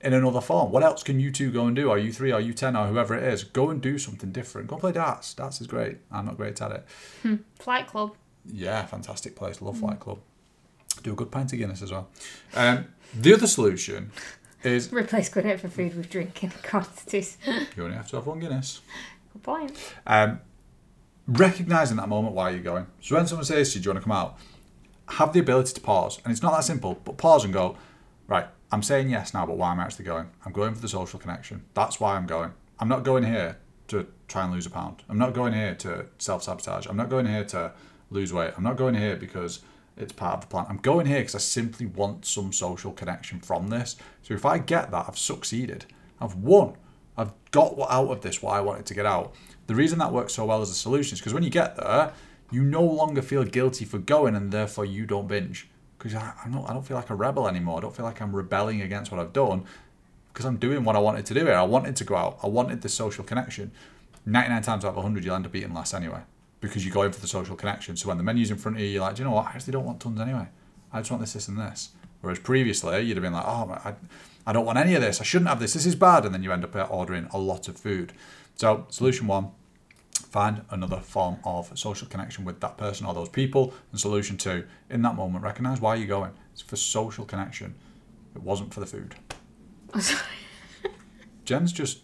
in 0.00 0.12
another 0.12 0.40
form. 0.40 0.70
What 0.70 0.82
else 0.82 1.02
can 1.02 1.20
you 1.20 1.30
two 1.30 1.50
go 1.50 1.66
and 1.66 1.74
do? 1.76 1.90
Are 1.90 1.98
you 1.98 2.12
three? 2.12 2.32
Are 2.32 2.40
you 2.40 2.52
10? 2.52 2.76
Or 2.76 2.86
whoever 2.86 3.14
it 3.14 3.22
is? 3.22 3.44
Go 3.44 3.70
and 3.70 3.80
do 3.80 3.98
something 3.98 4.30
different. 4.32 4.68
Go 4.68 4.76
play 4.76 4.92
darts. 4.92 5.34
Darts 5.34 5.60
is 5.60 5.66
great. 5.66 5.98
I'm 6.10 6.26
not 6.26 6.36
great 6.36 6.60
at 6.60 6.72
it. 7.24 7.38
Flight 7.58 7.86
club. 7.86 8.14
Yeah, 8.44 8.84
fantastic 8.86 9.36
place. 9.36 9.62
Love 9.62 9.78
Flight 9.78 10.00
Club. 10.00 10.18
Do 11.02 11.12
a 11.12 11.16
good 11.16 11.30
pint 11.30 11.52
of 11.52 11.58
Guinness 11.58 11.82
as 11.82 11.92
well. 11.92 12.08
Um, 12.54 12.86
the 13.14 13.32
other 13.34 13.46
solution 13.46 14.10
is 14.64 14.92
Replace 14.92 15.28
going 15.28 15.50
out 15.50 15.60
for 15.60 15.68
food 15.68 15.96
with 15.96 16.10
drinking 16.10 16.52
quantities. 16.62 17.38
you 17.76 17.84
only 17.84 17.96
have 17.96 18.08
to 18.10 18.16
have 18.16 18.26
one 18.26 18.40
Guinness. 18.40 18.80
Good 19.32 19.42
point. 19.42 19.94
Um, 20.06 20.40
recognizing 21.26 21.96
that 21.96 22.08
moment 22.08 22.34
why 22.34 22.50
you're 22.50 22.60
going. 22.60 22.86
So 23.00 23.16
when 23.16 23.26
someone 23.26 23.44
says 23.44 23.72
to 23.72 23.78
you, 23.78 23.82
"Do 23.82 23.88
you 23.88 23.94
want 23.94 24.04
to 24.04 24.08
come 24.08 24.16
out?" 24.16 24.38
Have 25.08 25.32
the 25.32 25.40
ability 25.40 25.74
to 25.74 25.80
pause, 25.80 26.18
and 26.24 26.32
it's 26.32 26.42
not 26.42 26.52
that 26.52 26.64
simple. 26.64 27.00
But 27.04 27.18
pause 27.18 27.44
and 27.44 27.52
go, 27.52 27.76
right. 28.26 28.46
I'm 28.70 28.82
saying 28.82 29.10
yes 29.10 29.34
now, 29.34 29.44
but 29.44 29.58
why 29.58 29.72
am 29.72 29.80
I 29.80 29.84
actually 29.84 30.06
going? 30.06 30.30
I'm 30.46 30.52
going 30.52 30.74
for 30.74 30.80
the 30.80 30.88
social 30.88 31.18
connection. 31.18 31.64
That's 31.74 32.00
why 32.00 32.16
I'm 32.16 32.26
going. 32.26 32.52
I'm 32.78 32.88
not 32.88 33.04
going 33.04 33.24
here 33.24 33.58
to 33.88 34.06
try 34.28 34.44
and 34.44 34.52
lose 34.52 34.64
a 34.64 34.70
pound. 34.70 35.02
I'm 35.08 35.18
not 35.18 35.34
going 35.34 35.52
here 35.52 35.74
to 35.76 36.06
self 36.18 36.42
sabotage. 36.42 36.86
I'm 36.86 36.96
not 36.96 37.10
going 37.10 37.26
here 37.26 37.44
to 37.44 37.72
lose 38.10 38.32
weight. 38.32 38.54
I'm 38.56 38.64
not 38.64 38.76
going 38.76 38.94
here 38.94 39.16
because 39.16 39.60
it's 39.96 40.12
part 40.12 40.34
of 40.34 40.40
the 40.40 40.46
plan. 40.46 40.66
I'm 40.68 40.78
going 40.78 41.06
here 41.06 41.18
because 41.20 41.34
I 41.34 41.38
simply 41.38 41.84
want 41.84 42.24
some 42.24 42.52
social 42.52 42.92
connection 42.92 43.40
from 43.40 43.68
this. 43.68 43.96
So 44.22 44.32
if 44.32 44.46
I 44.46 44.56
get 44.58 44.90
that, 44.90 45.06
I've 45.08 45.18
succeeded. 45.18 45.84
I've 46.20 46.36
won. 46.36 46.76
I've 47.16 47.32
got 47.50 47.78
out 47.90 48.10
of 48.10 48.22
this 48.22 48.42
what 48.42 48.54
I 48.54 48.60
wanted 48.62 48.86
to 48.86 48.94
get 48.94 49.04
out. 49.04 49.34
The 49.72 49.76
reason 49.76 49.98
that 50.00 50.12
works 50.12 50.34
so 50.34 50.44
well 50.44 50.60
as 50.60 50.68
a 50.68 50.74
solution 50.74 51.14
is 51.14 51.20
because 51.20 51.32
when 51.32 51.42
you 51.42 51.48
get 51.48 51.76
there, 51.76 52.12
you 52.50 52.62
no 52.62 52.82
longer 52.82 53.22
feel 53.22 53.42
guilty 53.42 53.86
for 53.86 53.96
going, 53.96 54.36
and 54.36 54.52
therefore 54.52 54.84
you 54.84 55.06
don't 55.06 55.26
binge. 55.26 55.70
Because 55.96 56.14
I, 56.14 56.34
I 56.44 56.72
don't 56.74 56.86
feel 56.86 56.98
like 56.98 57.08
a 57.08 57.14
rebel 57.14 57.48
anymore. 57.48 57.78
I 57.78 57.80
don't 57.80 57.96
feel 57.96 58.04
like 58.04 58.20
I'm 58.20 58.36
rebelling 58.36 58.82
against 58.82 59.10
what 59.10 59.18
I've 59.18 59.32
done 59.32 59.64
because 60.30 60.44
I'm 60.44 60.58
doing 60.58 60.84
what 60.84 60.94
I 60.94 60.98
wanted 60.98 61.24
to 61.24 61.32
do 61.32 61.46
here. 61.46 61.54
I 61.54 61.62
wanted 61.62 61.96
to 61.96 62.04
go 62.04 62.16
out. 62.16 62.38
I 62.42 62.48
wanted 62.48 62.82
the 62.82 62.90
social 62.90 63.24
connection. 63.24 63.70
99 64.26 64.62
times 64.62 64.84
out 64.84 64.88
of 64.88 64.96
100, 64.96 65.24
you'll 65.24 65.36
end 65.36 65.46
up 65.46 65.56
eating 65.56 65.72
less 65.72 65.94
anyway 65.94 66.20
because 66.60 66.84
you 66.84 66.92
go 66.92 67.00
in 67.04 67.12
for 67.12 67.20
the 67.22 67.26
social 67.26 67.56
connection. 67.56 67.96
So 67.96 68.08
when 68.08 68.18
the 68.18 68.24
menu's 68.24 68.50
in 68.50 68.58
front 68.58 68.76
of 68.76 68.82
you, 68.82 68.88
you're 68.88 69.00
like, 69.00 69.14
do 69.14 69.22
you 69.22 69.24
know 69.26 69.34
what? 69.34 69.46
I 69.46 69.52
actually 69.52 69.72
don't 69.72 69.86
want 69.86 70.00
tons 70.00 70.20
anyway. 70.20 70.48
I 70.92 71.00
just 71.00 71.10
want 71.10 71.22
this, 71.22 71.32
this, 71.32 71.48
and 71.48 71.58
this. 71.58 71.92
Whereas 72.20 72.40
previously, 72.40 73.00
you'd 73.00 73.16
have 73.16 73.24
been 73.24 73.32
like, 73.32 73.46
oh, 73.46 73.70
I, 73.82 73.94
I 74.46 74.52
don't 74.52 74.66
want 74.66 74.76
any 74.76 74.94
of 74.94 75.00
this. 75.00 75.22
I 75.22 75.24
shouldn't 75.24 75.48
have 75.48 75.60
this. 75.60 75.72
This 75.72 75.86
is 75.86 75.94
bad. 75.94 76.26
And 76.26 76.34
then 76.34 76.42
you 76.42 76.52
end 76.52 76.62
up 76.62 76.76
uh, 76.76 76.82
ordering 76.82 77.26
a 77.32 77.38
lot 77.38 77.68
of 77.68 77.78
food. 77.78 78.12
So, 78.54 78.86
solution 78.90 79.26
one, 79.26 79.50
find 80.32 80.62
another 80.70 80.96
form 80.98 81.36
of 81.44 81.70
social 81.78 82.08
connection 82.08 82.44
with 82.46 82.60
that 82.60 82.78
person 82.78 83.04
or 83.06 83.12
those 83.12 83.28
people. 83.28 83.74
And 83.90 84.00
solution 84.00 84.38
two, 84.38 84.64
in 84.88 85.02
that 85.02 85.14
moment, 85.14 85.44
recognize 85.44 85.80
why 85.80 85.94
you're 85.96 86.08
going. 86.08 86.32
It's 86.52 86.62
for 86.62 86.76
social 86.76 87.24
connection. 87.26 87.74
It 88.34 88.42
wasn't 88.42 88.72
for 88.72 88.80
the 88.80 88.86
food. 88.86 89.14
Jen's 91.44 91.72
just 91.72 91.98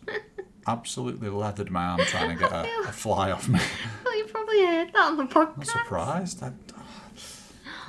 absolutely 0.67 1.29
leathered 1.31 1.71
my 1.71 1.85
arm 1.85 2.01
trying 2.05 2.37
to 2.37 2.43
get 2.43 2.53
a, 2.53 2.67
a 2.87 2.93
fly 2.93 3.31
off 3.31 3.49
me. 3.49 3.61
Well, 4.05 4.17
you 4.19 4.25
probably 4.27 4.67
heard 4.67 4.93
that 4.93 5.03
on 5.07 5.17
the 5.17 5.23
I'm 5.23 5.29
podcast. 5.29 5.67
surprised. 5.67 6.43
I, 6.43 6.53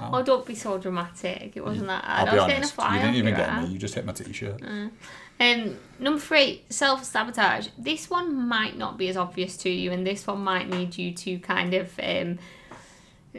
Oh, 0.02 0.24
don't 0.24 0.46
be 0.46 0.56
so 0.56 0.78
dramatic. 0.78 1.58
It 1.58 1.66
wasn't 1.66 1.88
that 1.88 2.04
I'll 2.08 2.24
be 2.26 2.32
I 2.32 2.34
was 2.36 2.42
getting 2.44 2.54
a 2.54 2.58
honest. 2.60 2.74
fly 2.74 2.96
You 2.96 3.02
didn't 3.02 3.16
even 3.18 3.36
get 3.36 3.50
eh? 3.50 3.62
me. 3.62 3.68
You 3.68 3.78
just 3.78 3.96
hit 3.96 4.06
my 4.06 4.14
t-shirt. 4.14 4.62
Mm. 4.62 4.92
Um, 5.40 5.78
number 6.00 6.20
three, 6.20 6.64
self 6.70 7.04
sabotage. 7.06 7.70
This 7.78 8.10
one 8.10 8.48
might 8.48 8.78
not 8.78 8.98
be 8.98 9.08
as 9.08 9.16
obvious 9.16 9.56
to 9.58 9.70
you, 9.70 9.92
and 9.92 10.06
this 10.06 10.28
one 10.28 10.42
might 10.42 10.68
need 10.68 10.98
you 10.98 11.14
to 11.14 11.40
kind 11.40 11.74
of 11.74 11.98
um, 12.02 12.40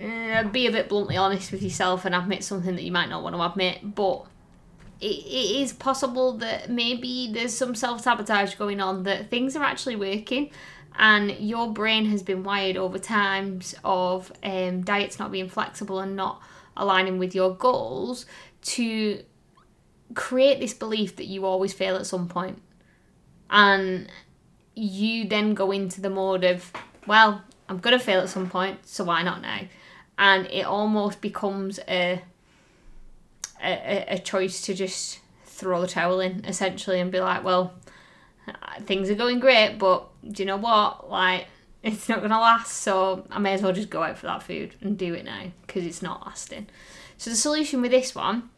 uh, 0.00 0.44
be 0.44 0.66
a 0.66 0.72
bit 0.72 0.88
bluntly 0.88 1.16
honest 1.16 1.52
with 1.52 1.62
yourself 1.62 2.04
and 2.04 2.14
admit 2.14 2.42
something 2.42 2.74
that 2.74 2.82
you 2.82 2.92
might 2.92 3.08
not 3.08 3.22
want 3.22 3.36
to 3.36 3.42
admit. 3.42 3.94
But 3.94 4.24
it, 5.00 5.06
it 5.06 5.60
is 5.62 5.72
possible 5.74 6.38
that 6.38 6.70
maybe 6.70 7.30
there's 7.32 7.54
some 7.54 7.74
self 7.74 8.00
sabotage 8.00 8.54
going 8.54 8.80
on, 8.80 9.02
that 9.02 9.28
things 9.28 9.54
are 9.54 9.64
actually 9.64 9.96
working. 9.96 10.50
And 10.98 11.30
your 11.32 11.72
brain 11.72 12.06
has 12.06 12.22
been 12.22 12.42
wired 12.42 12.76
over 12.76 12.98
times 12.98 13.74
of 13.84 14.32
um, 14.42 14.82
diets 14.82 15.18
not 15.18 15.30
being 15.30 15.48
flexible 15.48 16.00
and 16.00 16.16
not 16.16 16.40
aligning 16.76 17.18
with 17.18 17.34
your 17.34 17.54
goals 17.54 18.26
to 18.62 19.22
create 20.14 20.60
this 20.60 20.74
belief 20.74 21.16
that 21.16 21.26
you 21.26 21.44
always 21.44 21.72
fail 21.72 21.96
at 21.96 22.06
some 22.06 22.28
point. 22.28 22.60
And 23.48 24.08
you 24.74 25.26
then 25.26 25.54
go 25.54 25.70
into 25.70 26.00
the 26.00 26.10
mode 26.10 26.44
of 26.44 26.72
well 27.06 27.42
i'm 27.68 27.78
going 27.78 27.96
to 27.96 28.04
fail 28.04 28.20
at 28.20 28.28
some 28.28 28.48
point 28.48 28.78
so 28.86 29.04
why 29.04 29.22
not 29.22 29.42
now? 29.42 29.60
And 30.18 30.46
it 30.48 30.66
almost 30.66 31.20
becomes 31.20 31.78
a 31.88 32.22
a, 33.62 34.04
a 34.08 34.18
choice 34.18 34.62
to 34.62 34.74
just 34.74 35.20
throw 35.44 35.80
the 35.80 35.86
towel 35.86 36.20
in 36.20 36.44
essentially 36.44 37.00
and 37.00 37.12
be 37.12 37.20
like 37.20 37.44
well 37.44 37.74
uh, 38.48 38.80
things 38.82 39.10
are 39.10 39.14
going 39.14 39.40
great 39.40 39.78
but 39.78 40.08
do 40.26 40.42
you 40.42 40.46
know 40.46 40.56
what? 40.56 41.10
Like 41.10 41.46
it's 41.82 42.08
not 42.08 42.18
going 42.18 42.30
to 42.30 42.38
last 42.38 42.78
so 42.78 43.26
i 43.30 43.38
may 43.38 43.54
as 43.54 43.62
well 43.62 43.72
just 43.72 43.88
go 43.88 44.02
out 44.02 44.18
for 44.18 44.26
that 44.26 44.42
food 44.42 44.74
and 44.82 44.98
do 44.98 45.14
it 45.14 45.24
now 45.24 45.44
because 45.66 45.84
it's 45.84 46.02
not 46.02 46.26
lasting. 46.26 46.66
So 47.18 47.30
the 47.30 47.36
solution 47.36 47.82
with 47.82 47.90
this 47.90 48.14
one 48.14 48.50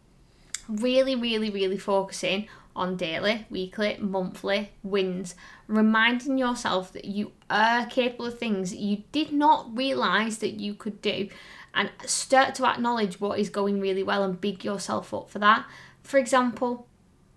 really, 0.68 1.14
really, 1.14 1.50
really 1.50 1.78
focusing 1.78 2.48
on 2.74 2.96
daily, 2.96 3.46
weekly, 3.50 3.98
monthly 4.00 4.70
wins, 4.82 5.34
reminding 5.66 6.38
yourself 6.38 6.92
that 6.92 7.04
you 7.04 7.32
are 7.50 7.86
capable 7.86 8.26
of 8.26 8.38
things 8.38 8.74
you 8.74 9.02
did 9.12 9.32
not 9.32 9.76
realize 9.76 10.38
that 10.38 10.60
you 10.60 10.74
could 10.74 11.02
do, 11.02 11.28
and 11.74 11.90
start 12.06 12.54
to 12.54 12.66
acknowledge 12.66 13.20
what 13.20 13.38
is 13.38 13.50
going 13.50 13.80
really 13.80 14.02
well 14.02 14.22
and 14.22 14.40
big 14.40 14.64
yourself 14.64 15.12
up 15.12 15.28
for 15.28 15.38
that. 15.38 15.66
For 16.02 16.18
example, 16.18 16.86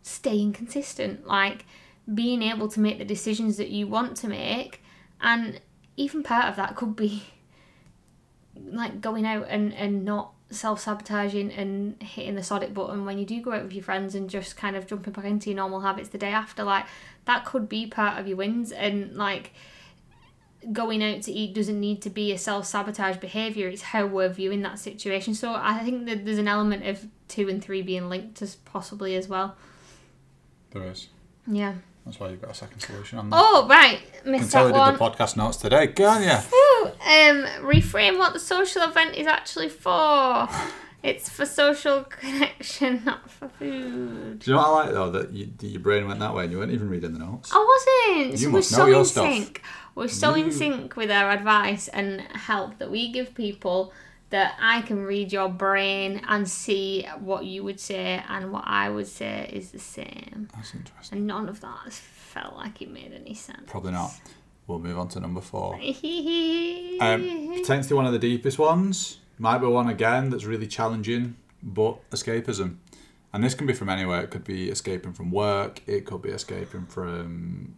staying 0.04 0.54
consistent, 0.54 1.26
like 1.26 1.66
being 2.14 2.42
able 2.42 2.68
to 2.70 2.80
make 2.80 2.98
the 2.98 3.06
decisions 3.06 3.58
that 3.58 3.70
you 3.70 3.88
want 3.88 4.16
to 4.18 4.28
make, 4.28 4.82
and 5.20 5.60
even 5.98 6.24
part 6.24 6.46
of 6.46 6.56
that 6.56 6.76
could 6.76 6.96
be 6.96 7.24
like 8.56 9.02
going 9.02 9.26
out 9.26 9.48
and, 9.50 9.74
and 9.74 10.06
not 10.06 10.35
self 10.56 10.80
sabotaging 10.80 11.52
and 11.52 12.02
hitting 12.02 12.36
the 12.36 12.44
sod 12.44 12.64
it 12.64 12.74
button 12.74 13.06
when 13.06 13.18
you 13.18 13.26
do 13.26 13.42
go 13.42 13.52
out 13.52 13.64
with 13.64 13.74
your 13.74 13.84
friends 13.84 14.16
and 14.16 14.30
just 14.30 14.58
kind 14.58 14.76
of 14.76 14.88
jumping 14.88 15.14
back 15.14 15.26
into 15.26 15.50
your 15.50 15.58
normal 15.58 15.82
habits 15.82 16.10
the 16.10 16.18
day 16.18 16.32
after. 16.32 16.64
Like 16.64 16.86
that 17.26 17.46
could 17.46 17.70
be 17.70 17.88
part 17.88 18.20
of 18.20 18.28
your 18.28 18.38
wins 18.38 18.72
and 18.72 19.16
like 19.16 19.52
going 20.72 21.04
out 21.04 21.22
to 21.24 21.32
eat 21.32 21.54
doesn't 21.54 21.80
need 21.80 22.02
to 22.02 22.10
be 22.10 22.32
a 22.32 22.38
self 22.38 22.66
sabotage 22.66 23.18
behaviour, 23.18 23.68
it's 23.68 23.82
how 23.82 24.06
we're 24.06 24.30
viewing 24.30 24.62
that 24.62 24.80
situation. 24.80 25.34
So 25.34 25.54
I 25.54 25.80
think 25.84 26.06
that 26.08 26.26
there's 26.26 26.38
an 26.38 26.48
element 26.48 26.86
of 26.86 27.08
two 27.28 27.50
and 27.50 27.64
three 27.64 27.82
being 27.82 28.10
linked 28.10 28.42
as 28.42 28.56
possibly 28.56 29.16
as 29.16 29.28
well. 29.28 29.56
There 30.72 30.84
is. 30.84 31.08
Yeah. 31.48 31.76
That's 32.06 32.20
why 32.20 32.30
you've 32.30 32.42
got 32.42 32.52
a 32.52 32.56
second 32.56 32.80
solution 32.82 33.18
on 33.18 33.30
there. 33.30 33.40
Oh 33.42 33.68
right, 33.68 34.00
can 34.24 34.48
tell 34.48 34.66
that 34.66 34.74
you 34.74 34.80
one. 34.80 34.92
did 34.92 35.00
the 35.00 35.04
podcast 35.04 35.38
notes 35.38 35.58
today, 35.58 35.88
can't 35.88 36.24
you? 36.24 36.65
Um, 36.94 37.46
reframe 37.66 38.18
what 38.18 38.34
the 38.34 38.40
social 38.40 38.82
event 38.84 39.16
is 39.16 39.28
actually 39.28 39.70
for. 39.70 40.48
It's 41.04 41.30
for 41.30 41.46
social 41.46 42.04
connection, 42.04 43.04
not 43.06 43.30
for 43.30 43.48
food. 43.48 44.40
Do 44.40 44.52
you 44.52 44.56
know 44.58 44.62
what 44.64 44.68
I 44.68 44.84
like 44.86 44.92
though? 44.94 45.12
That, 45.12 45.32
you, 45.32 45.52
your 45.62 45.80
brain 45.82 46.08
went 46.08 46.20
that 46.20 46.34
way 46.34 46.44
and 46.44 46.52
you 46.52 46.58
weren't 46.58 46.72
even 46.72 46.90
reading 46.90 47.14
the 47.14 47.20
notes. 47.20 47.52
I 47.54 48.14
wasn't. 48.18 48.42
You 48.42 48.48
we're 48.50 48.58
must 48.58 48.72
know 48.72 48.78
so 48.80 48.86
your 48.88 49.00
in 49.00 49.06
stuff. 49.06 49.32
sync. 49.32 49.62
We're 49.94 50.08
so 50.08 50.34
You- 50.36 50.46
in 50.46 50.52
sync 50.52 50.96
with 50.96 51.12
our 51.12 51.30
advice 51.30 51.88
and 51.90 52.22
help 52.22 52.80
that 52.80 52.90
we 52.90 53.12
give 53.12 53.36
people 53.36 53.94
that 54.32 54.56
I 54.60 54.82
can 54.82 55.04
read 55.06 55.32
your 55.32 55.48
brain 55.48 56.22
and 56.28 56.50
see 56.50 57.04
what 57.20 57.46
you 57.46 57.64
would 57.64 57.80
say 57.80 58.24
and 58.28 58.52
what 58.52 58.64
I 58.66 58.90
would 58.90 59.08
say 59.08 59.48
is 59.54 59.70
the 59.72 59.80
same. 59.80 60.50
That's 60.56 60.74
interesting. 60.74 61.20
And 61.20 61.28
none 61.28 61.48
of 61.48 61.62
that 61.62 61.78
has 61.86 62.00
felt 62.00 62.56
like 62.56 62.82
it 62.82 62.90
made 62.90 63.14
any 63.14 63.36
sense. 63.36 63.62
Probably 63.68 63.92
not. 63.92 64.12
We'll 64.68 64.80
move 64.80 64.98
on 64.98 65.08
to 65.10 65.20
number 65.20 65.42
four. 65.42 65.80
Um, 67.02 67.52
potentially 67.54 67.94
one 67.94 68.06
of 68.06 68.14
the 68.14 68.20
deepest 68.20 68.58
ones. 68.58 69.18
Might 69.38 69.58
be 69.58 69.68
one 69.68 69.90
again 69.90 70.30
that's 70.30 70.46
really 70.46 70.66
challenging, 70.66 71.36
but 71.62 72.10
escapism. 72.12 72.78
And 73.34 73.44
this 73.44 73.54
can 73.54 73.68
be 73.68 73.74
from 73.74 73.90
anywhere. 73.90 74.22
It 74.22 74.32
could 74.32 74.46
be 74.46 74.70
escaping 74.70 75.12
from 75.12 75.30
work. 75.30 75.82
It 75.88 76.06
could 76.06 76.22
be 76.22 76.30
escaping 76.30 76.86
from 76.86 77.76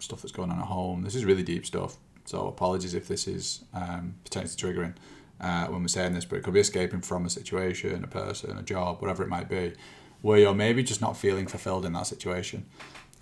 stuff 0.00 0.22
that's 0.22 0.32
going 0.32 0.50
on 0.50 0.58
at 0.58 0.64
home. 0.64 1.02
This 1.02 1.14
is 1.14 1.24
really 1.24 1.44
deep 1.44 1.64
stuff. 1.64 1.96
So 2.24 2.48
apologies 2.48 2.94
if 2.94 3.06
this 3.06 3.28
is 3.28 3.64
um, 3.72 4.16
potentially 4.24 4.74
triggering 4.74 4.94
uh, 5.40 5.66
when 5.66 5.82
we're 5.82 5.88
saying 5.88 6.12
this, 6.14 6.24
but 6.24 6.36
it 6.36 6.42
could 6.42 6.54
be 6.54 6.60
escaping 6.60 7.02
from 7.02 7.24
a 7.24 7.30
situation, 7.30 8.02
a 8.02 8.08
person, 8.08 8.58
a 8.58 8.62
job, 8.62 9.00
whatever 9.00 9.22
it 9.22 9.28
might 9.28 9.48
be, 9.48 9.74
where 10.22 10.38
you're 10.40 10.54
maybe 10.54 10.82
just 10.82 11.00
not 11.00 11.16
feeling 11.16 11.46
fulfilled 11.46 11.84
in 11.84 11.92
that 11.92 12.06
situation. 12.08 12.66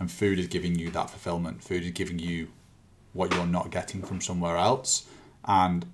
And 0.00 0.10
food 0.10 0.38
is 0.38 0.46
giving 0.46 0.78
you 0.78 0.90
that 0.92 1.10
fulfillment. 1.10 1.62
Food 1.62 1.82
is 1.82 1.90
giving 1.90 2.18
you 2.18 2.48
what 3.12 3.34
you're 3.34 3.46
not 3.46 3.70
getting 3.70 4.02
from 4.02 4.20
somewhere 4.20 4.56
else. 4.56 5.06
And 5.44 5.86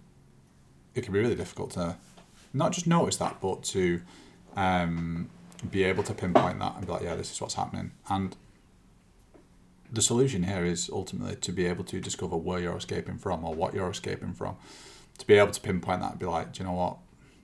it 0.95 1.03
can 1.03 1.13
be 1.13 1.21
really 1.21 1.35
difficult 1.35 1.73
to 1.73 1.97
not 2.53 2.73
just 2.73 2.87
notice 2.87 3.17
that, 3.17 3.41
but 3.41 3.63
to 3.65 4.01
um, 4.57 5.29
be 5.71 5.85
able 5.85 6.03
to 6.05 6.15
pinpoint 6.15 6.59
that 6.61 6.77
and 6.77 6.87
be 6.87 6.93
like, 6.93 7.03
yeah, 7.03 7.15
this 7.15 7.33
is 7.33 7.41
what's 7.41 7.55
happening. 7.55 7.93
And 8.09 8.37
the 9.93 10.03
solution 10.03 10.43
here 10.45 10.65
is 10.65 10.91
ultimately 10.93 11.37
to 11.37 11.53
be 11.53 11.67
able 11.67 11.85
to 11.85 12.01
discover 12.01 12.37
where 12.37 12.61
you're 12.61 12.77
escaping 12.77 13.19
from 13.19 13.45
or 13.45 13.55
what 13.55 13.75
you're 13.75 13.91
escaping 13.91 14.33
from. 14.33 14.57
To 15.19 15.27
be 15.27 15.35
able 15.35 15.53
to 15.53 15.61
pinpoint 15.61 16.01
that 16.01 16.13
and 16.13 16.21
be 16.21 16.27
like, 16.27 16.53
do 16.53 16.63
you 16.63 16.69
know 16.69 16.75
what? 16.75 16.97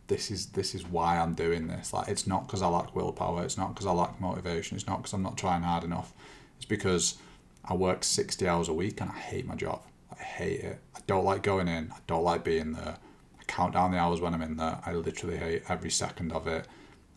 This 0.08 0.30
is 0.32 0.46
this 0.46 0.74
is 0.74 0.84
why 0.84 1.18
I'm 1.18 1.34
doing 1.34 1.68
this. 1.68 1.92
Like 1.92 2.08
it's 2.08 2.26
not 2.26 2.46
because 2.48 2.62
I 2.62 2.66
lack 2.66 2.96
willpower. 2.96 3.44
It's 3.44 3.56
not 3.56 3.72
because 3.74 3.86
I 3.86 3.92
lack 3.92 4.20
motivation. 4.20 4.76
It's 4.76 4.88
not 4.88 4.98
because 4.98 5.12
I'm 5.12 5.22
not 5.22 5.38
trying 5.38 5.62
hard 5.62 5.84
enough. 5.84 6.12
It's 6.56 6.64
because 6.64 7.16
I 7.64 7.74
work 7.74 8.04
sixty 8.04 8.48
hours 8.48 8.68
a 8.68 8.72
week 8.72 9.00
and 9.00 9.10
I 9.10 9.18
hate 9.18 9.46
my 9.46 9.54
job. 9.54 9.82
I 10.12 10.22
hate 10.22 10.60
it. 10.60 10.78
I 10.96 11.00
don't 11.06 11.24
like 11.24 11.42
going 11.42 11.68
in. 11.68 11.90
I 11.92 11.98
don't 12.06 12.24
like 12.24 12.44
being 12.44 12.72
there. 12.72 12.98
I 13.38 13.44
count 13.46 13.74
down 13.74 13.92
the 13.92 13.98
hours 13.98 14.20
when 14.20 14.34
I'm 14.34 14.42
in 14.42 14.56
there. 14.56 14.80
I 14.84 14.94
literally 14.94 15.36
hate 15.36 15.62
every 15.68 15.90
second 15.90 16.32
of 16.32 16.46
it. 16.46 16.66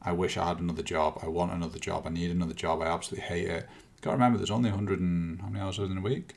I 0.02 0.12
wish 0.12 0.38
I 0.38 0.48
had 0.48 0.60
another 0.60 0.84
job. 0.84 1.20
I 1.24 1.28
want 1.28 1.54
another 1.54 1.80
job. 1.80 2.06
I 2.06 2.10
need 2.10 2.32
another 2.32 2.54
job. 2.54 2.82
I 2.82 2.88
absolutely 2.88 3.28
hate 3.28 3.48
it. 3.48 3.70
Got 4.02 4.12
to 4.12 4.16
remember, 4.18 4.38
there's 4.38 4.52
only 4.52 4.70
100 4.70 5.00
and 5.00 5.40
how 5.40 5.48
many 5.48 5.64
hours 5.64 5.80
in 5.80 5.98
a 5.98 6.02
week? 6.02 6.34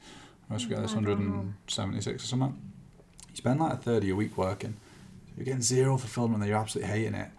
I 0.49 0.53
must 0.53 0.69
get 0.69 0.81
this 0.81 0.93
I 0.93 1.01
don't 1.01 1.07
know. 1.07 1.33
176 1.37 2.23
or 2.23 2.27
something. 2.27 2.57
You 3.31 3.37
spend 3.37 3.59
like 3.59 3.73
a 3.73 3.77
30 3.77 4.11
a 4.11 4.15
week 4.15 4.39
working. 4.39 4.77
You're 5.37 5.45
getting 5.45 5.63
zero 5.63 5.97
fulfillment 5.97 6.43
and 6.43 6.49
you're 6.49 6.59
absolutely 6.59 6.93
hating 6.93 7.15
it. 7.15 7.31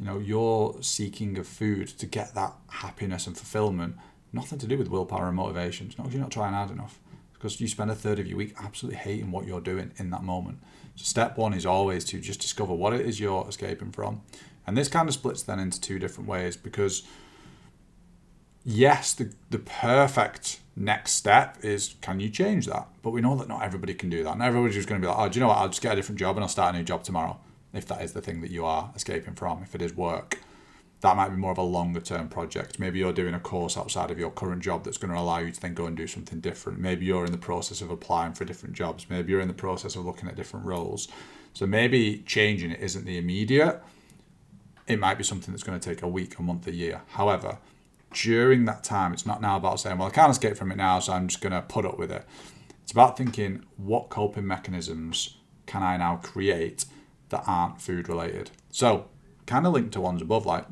You 0.00 0.06
know, 0.06 0.18
you're 0.18 0.76
seeking 0.80 1.38
of 1.38 1.46
food 1.46 1.86
to 1.86 2.06
get 2.06 2.34
that 2.34 2.54
happiness 2.68 3.28
and 3.28 3.36
fulfillment. 3.36 3.96
Nothing 4.32 4.58
to 4.58 4.66
do 4.66 4.78
with 4.78 4.88
willpower 4.88 5.28
and 5.28 5.36
motivation. 5.36 5.88
It's 5.88 5.98
not 5.98 6.04
because 6.04 6.14
you're 6.14 6.22
not 6.22 6.30
trying 6.30 6.54
hard 6.54 6.70
enough. 6.70 6.98
It's 7.28 7.34
because 7.34 7.60
you 7.60 7.68
spend 7.68 7.90
a 7.90 7.94
third 7.94 8.18
of 8.18 8.26
your 8.26 8.38
week 8.38 8.54
absolutely 8.62 8.98
hating 8.98 9.30
what 9.30 9.46
you're 9.46 9.60
doing 9.60 9.92
in 9.98 10.10
that 10.10 10.22
moment. 10.22 10.58
So 10.96 11.04
step 11.04 11.36
one 11.36 11.54
is 11.54 11.66
always 11.66 12.04
to 12.06 12.20
just 12.20 12.40
discover 12.40 12.74
what 12.74 12.92
it 12.92 13.02
is 13.02 13.20
you're 13.20 13.46
escaping 13.48 13.92
from. 13.92 14.22
And 14.66 14.76
this 14.76 14.88
kind 14.88 15.08
of 15.08 15.14
splits 15.14 15.42
then 15.42 15.58
into 15.58 15.80
two 15.80 15.98
different 15.98 16.28
ways 16.28 16.56
because 16.56 17.02
yes, 18.64 19.12
the, 19.12 19.32
the 19.50 19.58
perfect 19.58 20.60
next 20.76 21.12
step 21.12 21.58
is 21.62 21.96
can 22.00 22.20
you 22.20 22.30
change 22.30 22.66
that? 22.66 22.88
But 23.02 23.10
we 23.10 23.20
know 23.20 23.36
that 23.36 23.48
not 23.48 23.62
everybody 23.62 23.94
can 23.94 24.08
do 24.08 24.24
that. 24.24 24.38
Not 24.38 24.46
everybody's 24.46 24.86
going 24.86 25.00
to 25.00 25.04
be 25.04 25.10
like, 25.10 25.18
oh, 25.18 25.28
do 25.28 25.38
you 25.38 25.40
know 25.40 25.48
what? 25.48 25.58
I'll 25.58 25.68
just 25.68 25.82
get 25.82 25.92
a 25.92 25.96
different 25.96 26.18
job 26.18 26.36
and 26.36 26.44
I'll 26.44 26.48
start 26.48 26.74
a 26.74 26.78
new 26.78 26.84
job 26.84 27.02
tomorrow. 27.02 27.38
If 27.74 27.86
that 27.86 28.02
is 28.02 28.12
the 28.12 28.20
thing 28.20 28.40
that 28.42 28.50
you 28.50 28.64
are 28.64 28.90
escaping 28.94 29.34
from, 29.34 29.62
if 29.62 29.74
it 29.74 29.82
is 29.82 29.94
work, 29.94 30.38
that 31.02 31.16
might 31.16 31.30
be 31.30 31.36
more 31.36 31.50
of 31.50 31.58
a 31.58 31.62
longer 31.62 32.00
term 32.00 32.28
project. 32.28 32.78
Maybe 32.78 33.00
you're 33.00 33.12
doing 33.12 33.34
a 33.34 33.40
course 33.40 33.76
outside 33.76 34.12
of 34.12 34.20
your 34.20 34.30
current 34.30 34.62
job 34.62 34.84
that's 34.84 34.98
going 34.98 35.12
to 35.12 35.18
allow 35.18 35.38
you 35.38 35.50
to 35.50 35.60
then 35.60 35.74
go 35.74 35.86
and 35.86 35.96
do 35.96 36.06
something 36.06 36.38
different. 36.38 36.78
Maybe 36.78 37.04
you're 37.04 37.26
in 37.26 37.32
the 37.32 37.38
process 37.38 37.80
of 37.80 37.90
applying 37.90 38.34
for 38.34 38.44
different 38.44 38.76
jobs. 38.76 39.06
Maybe 39.10 39.32
you're 39.32 39.40
in 39.40 39.48
the 39.48 39.54
process 39.54 39.96
of 39.96 40.04
looking 40.04 40.28
at 40.28 40.36
different 40.36 40.64
roles. 40.64 41.08
So 41.54 41.66
maybe 41.66 42.22
changing 42.24 42.70
it 42.70 42.80
isn't 42.80 43.04
the 43.04 43.18
immediate. 43.18 43.82
It 44.86 45.00
might 45.00 45.18
be 45.18 45.24
something 45.24 45.52
that's 45.52 45.64
going 45.64 45.78
to 45.78 45.88
take 45.88 46.02
a 46.02 46.08
week, 46.08 46.38
a 46.38 46.42
month, 46.42 46.68
a 46.68 46.72
year. 46.72 47.02
However, 47.08 47.58
during 48.12 48.64
that 48.66 48.84
time, 48.84 49.12
it's 49.12 49.26
not 49.26 49.42
now 49.42 49.56
about 49.56 49.80
saying, 49.80 49.98
well, 49.98 50.06
I 50.06 50.12
can't 50.12 50.30
escape 50.30 50.56
from 50.56 50.70
it 50.70 50.76
now, 50.76 51.00
so 51.00 51.14
I'm 51.14 51.26
just 51.26 51.40
going 51.40 51.52
to 51.52 51.62
put 51.62 51.84
up 51.84 51.98
with 51.98 52.12
it. 52.12 52.24
It's 52.84 52.92
about 52.92 53.16
thinking, 53.16 53.64
what 53.76 54.08
coping 54.08 54.46
mechanisms 54.46 55.36
can 55.66 55.82
I 55.82 55.96
now 55.96 56.16
create 56.16 56.84
that 57.30 57.42
aren't 57.46 57.80
food 57.80 58.08
related? 58.08 58.50
So, 58.70 59.08
kind 59.46 59.66
of 59.66 59.72
linked 59.72 59.92
to 59.92 60.00
ones 60.00 60.22
above, 60.22 60.46
like 60.46 60.66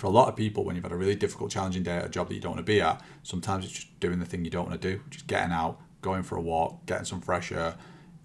for 0.00 0.06
a 0.06 0.10
lot 0.10 0.28
of 0.28 0.34
people, 0.34 0.64
when 0.64 0.76
you've 0.76 0.84
had 0.84 0.92
a 0.92 0.96
really 0.96 1.14
difficult, 1.14 1.50
challenging 1.50 1.82
day 1.82 1.98
at 1.98 2.06
a 2.06 2.08
job 2.08 2.28
that 2.28 2.34
you 2.34 2.40
don't 2.40 2.52
want 2.52 2.66
to 2.66 2.72
be 2.72 2.80
at, 2.80 3.02
sometimes 3.22 3.66
it's 3.66 3.74
just 3.74 4.00
doing 4.00 4.18
the 4.18 4.24
thing 4.24 4.46
you 4.46 4.50
don't 4.50 4.66
want 4.66 4.80
to 4.80 4.92
do, 4.92 5.02
just 5.10 5.26
getting 5.26 5.52
out, 5.52 5.78
going 6.00 6.22
for 6.22 6.36
a 6.36 6.40
walk, 6.40 6.86
getting 6.86 7.04
some 7.04 7.20
fresh 7.20 7.52
air. 7.52 7.74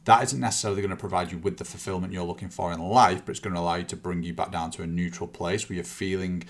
That 0.05 0.23
isn't 0.23 0.39
necessarily 0.39 0.81
going 0.81 0.91
to 0.91 0.95
provide 0.95 1.33
you 1.33 1.37
with 1.37 1.57
the 1.57 1.65
fulfillment 1.65 2.13
you're 2.13 2.23
looking 2.23 2.47
for 2.47 2.71
in 2.71 2.79
life, 2.79 3.23
but 3.25 3.31
it's 3.31 3.41
going 3.41 3.53
to 3.55 3.59
allow 3.59 3.75
you 3.75 3.83
to 3.83 3.97
bring 3.97 4.23
you 4.23 4.33
back 4.33 4.53
down 4.53 4.71
to 4.71 4.83
a 4.83 4.87
neutral 4.87 5.27
place 5.27 5.67
where 5.67 5.75
you're 5.75 5.83
feeling 5.83 6.45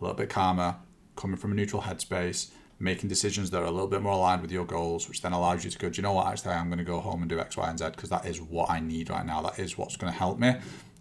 a 0.00 0.02
little 0.02 0.16
bit 0.16 0.30
calmer, 0.30 0.74
coming 1.14 1.36
from 1.36 1.52
a 1.52 1.54
neutral 1.54 1.82
headspace, 1.82 2.50
making 2.80 3.08
decisions 3.08 3.50
that 3.50 3.62
are 3.62 3.66
a 3.66 3.70
little 3.70 3.86
bit 3.86 4.02
more 4.02 4.14
aligned 4.14 4.42
with 4.42 4.50
your 4.50 4.64
goals, 4.64 5.08
which 5.08 5.22
then 5.22 5.32
allows 5.32 5.64
you 5.64 5.70
to 5.70 5.78
go, 5.78 5.88
do 5.88 5.98
you 5.98 6.02
know 6.02 6.12
what, 6.12 6.26
actually, 6.26 6.54
I'm 6.54 6.66
going 6.66 6.78
to 6.78 6.84
go 6.84 6.98
home 6.98 7.22
and 7.22 7.28
do 7.28 7.38
X, 7.38 7.56
Y, 7.56 7.70
and 7.70 7.78
Z 7.78 7.90
because 7.90 8.10
that 8.10 8.26
is 8.26 8.40
what 8.40 8.68
I 8.68 8.80
need 8.80 9.10
right 9.10 9.24
now. 9.24 9.42
That 9.42 9.60
is 9.60 9.78
what's 9.78 9.96
going 9.96 10.12
to 10.12 10.18
help 10.18 10.40
me. 10.40 10.56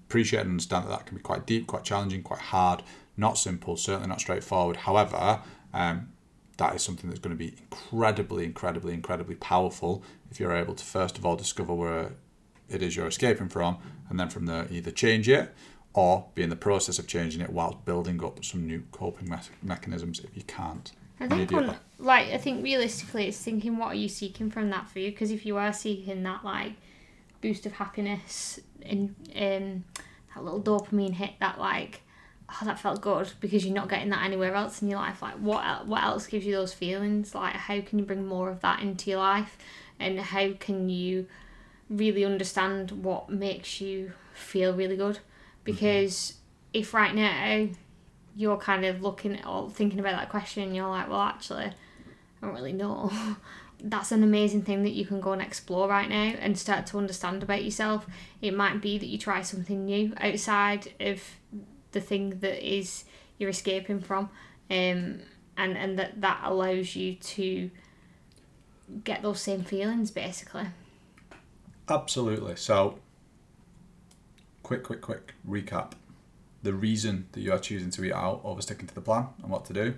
Appreciate 0.07 0.41
and 0.41 0.51
understand 0.51 0.85
that 0.85 0.89
that 0.89 1.07
can 1.07 1.17
be 1.17 1.23
quite 1.23 1.47
deep, 1.47 1.65
quite 1.65 1.83
challenging, 1.83 2.21
quite 2.21 2.39
hard, 2.39 2.83
not 3.17 3.37
simple, 3.37 3.77
certainly 3.77 4.07
not 4.07 4.19
straightforward. 4.19 4.77
However, 4.77 5.41
um, 5.73 6.09
that 6.57 6.75
is 6.75 6.81
something 6.81 7.09
that's 7.09 7.19
going 7.19 7.35
to 7.35 7.37
be 7.37 7.55
incredibly, 7.57 8.45
incredibly, 8.45 8.93
incredibly 8.93 9.35
powerful 9.35 10.03
if 10.31 10.39
you're 10.39 10.55
able 10.55 10.73
to 10.73 10.83
first 10.83 11.17
of 11.17 11.25
all 11.25 11.35
discover 11.35 11.73
where 11.73 12.13
it 12.69 12.81
is 12.81 12.95
you're 12.95 13.07
escaping 13.07 13.49
from, 13.49 13.77
and 14.09 14.19
then 14.19 14.29
from 14.29 14.45
there 14.45 14.67
either 14.71 14.91
change 14.91 15.29
it 15.29 15.53
or 15.93 16.25
be 16.35 16.43
in 16.43 16.49
the 16.49 16.55
process 16.55 16.99
of 16.99 17.07
changing 17.07 17.41
it 17.41 17.49
whilst 17.49 17.83
building 17.85 18.23
up 18.23 18.43
some 18.43 18.65
new 18.67 18.83
coping 18.91 19.29
me- 19.29 19.37
mechanisms 19.61 20.19
if 20.19 20.35
you 20.35 20.43
can't. 20.43 20.91
I 21.19 21.27
think 21.27 21.51
one, 21.51 21.75
like 21.97 22.27
I 22.33 22.37
think 22.37 22.63
realistically, 22.63 23.27
it's 23.27 23.37
thinking 23.37 23.77
what 23.77 23.87
are 23.87 23.95
you 23.95 24.09
seeking 24.09 24.51
from 24.51 24.69
that 24.71 24.89
food? 24.89 25.13
Because 25.13 25.31
if 25.31 25.45
you 25.45 25.57
are 25.57 25.71
seeking 25.71 26.23
that 26.23 26.43
like 26.43 26.73
boost 27.41 27.65
of 27.65 27.73
happiness 27.73 28.59
and 28.81 29.15
um, 29.35 29.85
that 30.33 30.43
little 30.43 30.61
dopamine 30.61 31.13
hit, 31.13 31.33
that 31.39 31.59
like 31.59 32.01
oh 32.49 32.65
that 32.65 32.79
felt 32.79 33.01
good 33.01 33.31
because 33.39 33.65
you're 33.65 33.75
not 33.75 33.89
getting 33.89 34.09
that 34.09 34.23
anywhere 34.23 34.55
else 34.55 34.81
in 34.81 34.89
your 34.89 34.99
life. 34.99 35.21
Like 35.21 35.35
what 35.35 35.87
what 35.87 36.03
else 36.03 36.27
gives 36.27 36.45
you 36.45 36.53
those 36.53 36.73
feelings? 36.73 37.35
Like 37.35 37.53
how 37.53 37.81
can 37.81 37.99
you 37.99 38.05
bring 38.05 38.27
more 38.27 38.49
of 38.49 38.61
that 38.61 38.81
into 38.81 39.09
your 39.09 39.19
life, 39.19 39.57
and 39.99 40.19
how 40.19 40.51
can 40.59 40.89
you 40.89 41.27
really 41.89 42.25
understand 42.25 42.91
what 42.91 43.29
makes 43.29 43.81
you 43.81 44.13
feel 44.33 44.73
really 44.73 44.97
good? 44.97 45.15
Mm-hmm. 45.15 45.63
Because 45.63 46.35
if 46.73 46.93
right 46.93 47.15
now 47.15 47.67
you're 48.35 48.57
kind 48.57 48.85
of 48.85 49.01
looking 49.01 49.43
or 49.45 49.69
thinking 49.69 49.99
about 49.99 50.17
that 50.17 50.29
question 50.29 50.63
and 50.63 50.75
you're 50.75 50.87
like, 50.87 51.09
well, 51.09 51.21
actually, 51.21 51.65
I 51.65 51.73
don't 52.41 52.53
really 52.53 52.73
know. 52.73 53.11
That's 53.81 54.11
an 54.11 54.23
amazing 54.23 54.63
thing 54.63 54.83
that 54.83 54.91
you 54.91 55.05
can 55.05 55.21
go 55.21 55.31
and 55.31 55.41
explore 55.41 55.87
right 55.87 56.09
now 56.09 56.33
and 56.39 56.57
start 56.57 56.85
to 56.87 56.97
understand 56.97 57.43
about 57.43 57.63
yourself. 57.63 58.05
It 58.41 58.55
might 58.55 58.81
be 58.81 58.97
that 58.97 59.05
you 59.05 59.17
try 59.17 59.41
something 59.41 59.85
new 59.85 60.13
outside 60.17 60.93
of 60.99 61.21
the 61.95 62.01
thing 62.01 62.37
that 62.41 62.61
is 62.63 63.05
you're 63.39 63.49
escaping 63.49 63.99
from, 63.99 64.29
um, 64.69 65.21
and 65.57 65.77
and 65.77 65.97
that 65.97 66.21
that 66.21 66.41
allows 66.43 66.95
you 66.95 67.15
to 67.15 67.71
get 69.03 69.23
those 69.23 69.41
same 69.41 69.63
feelings 69.63 70.11
basically. 70.11 70.65
Absolutely. 71.89 72.55
So, 72.55 72.99
quick, 74.61 74.83
quick, 74.83 75.01
quick 75.01 75.33
recap. 75.47 75.93
The 76.61 76.73
reason 76.73 77.27
that 77.31 77.41
you 77.41 77.51
are 77.51 77.59
choosing 77.59 77.89
to 77.91 78.03
eat 78.03 78.13
out 78.13 78.41
over 78.43 78.61
sticking 78.61 78.87
to 78.87 78.95
the 78.95 79.01
plan 79.01 79.27
and 79.41 79.51
what 79.51 79.65
to 79.65 79.73
do. 79.73 79.95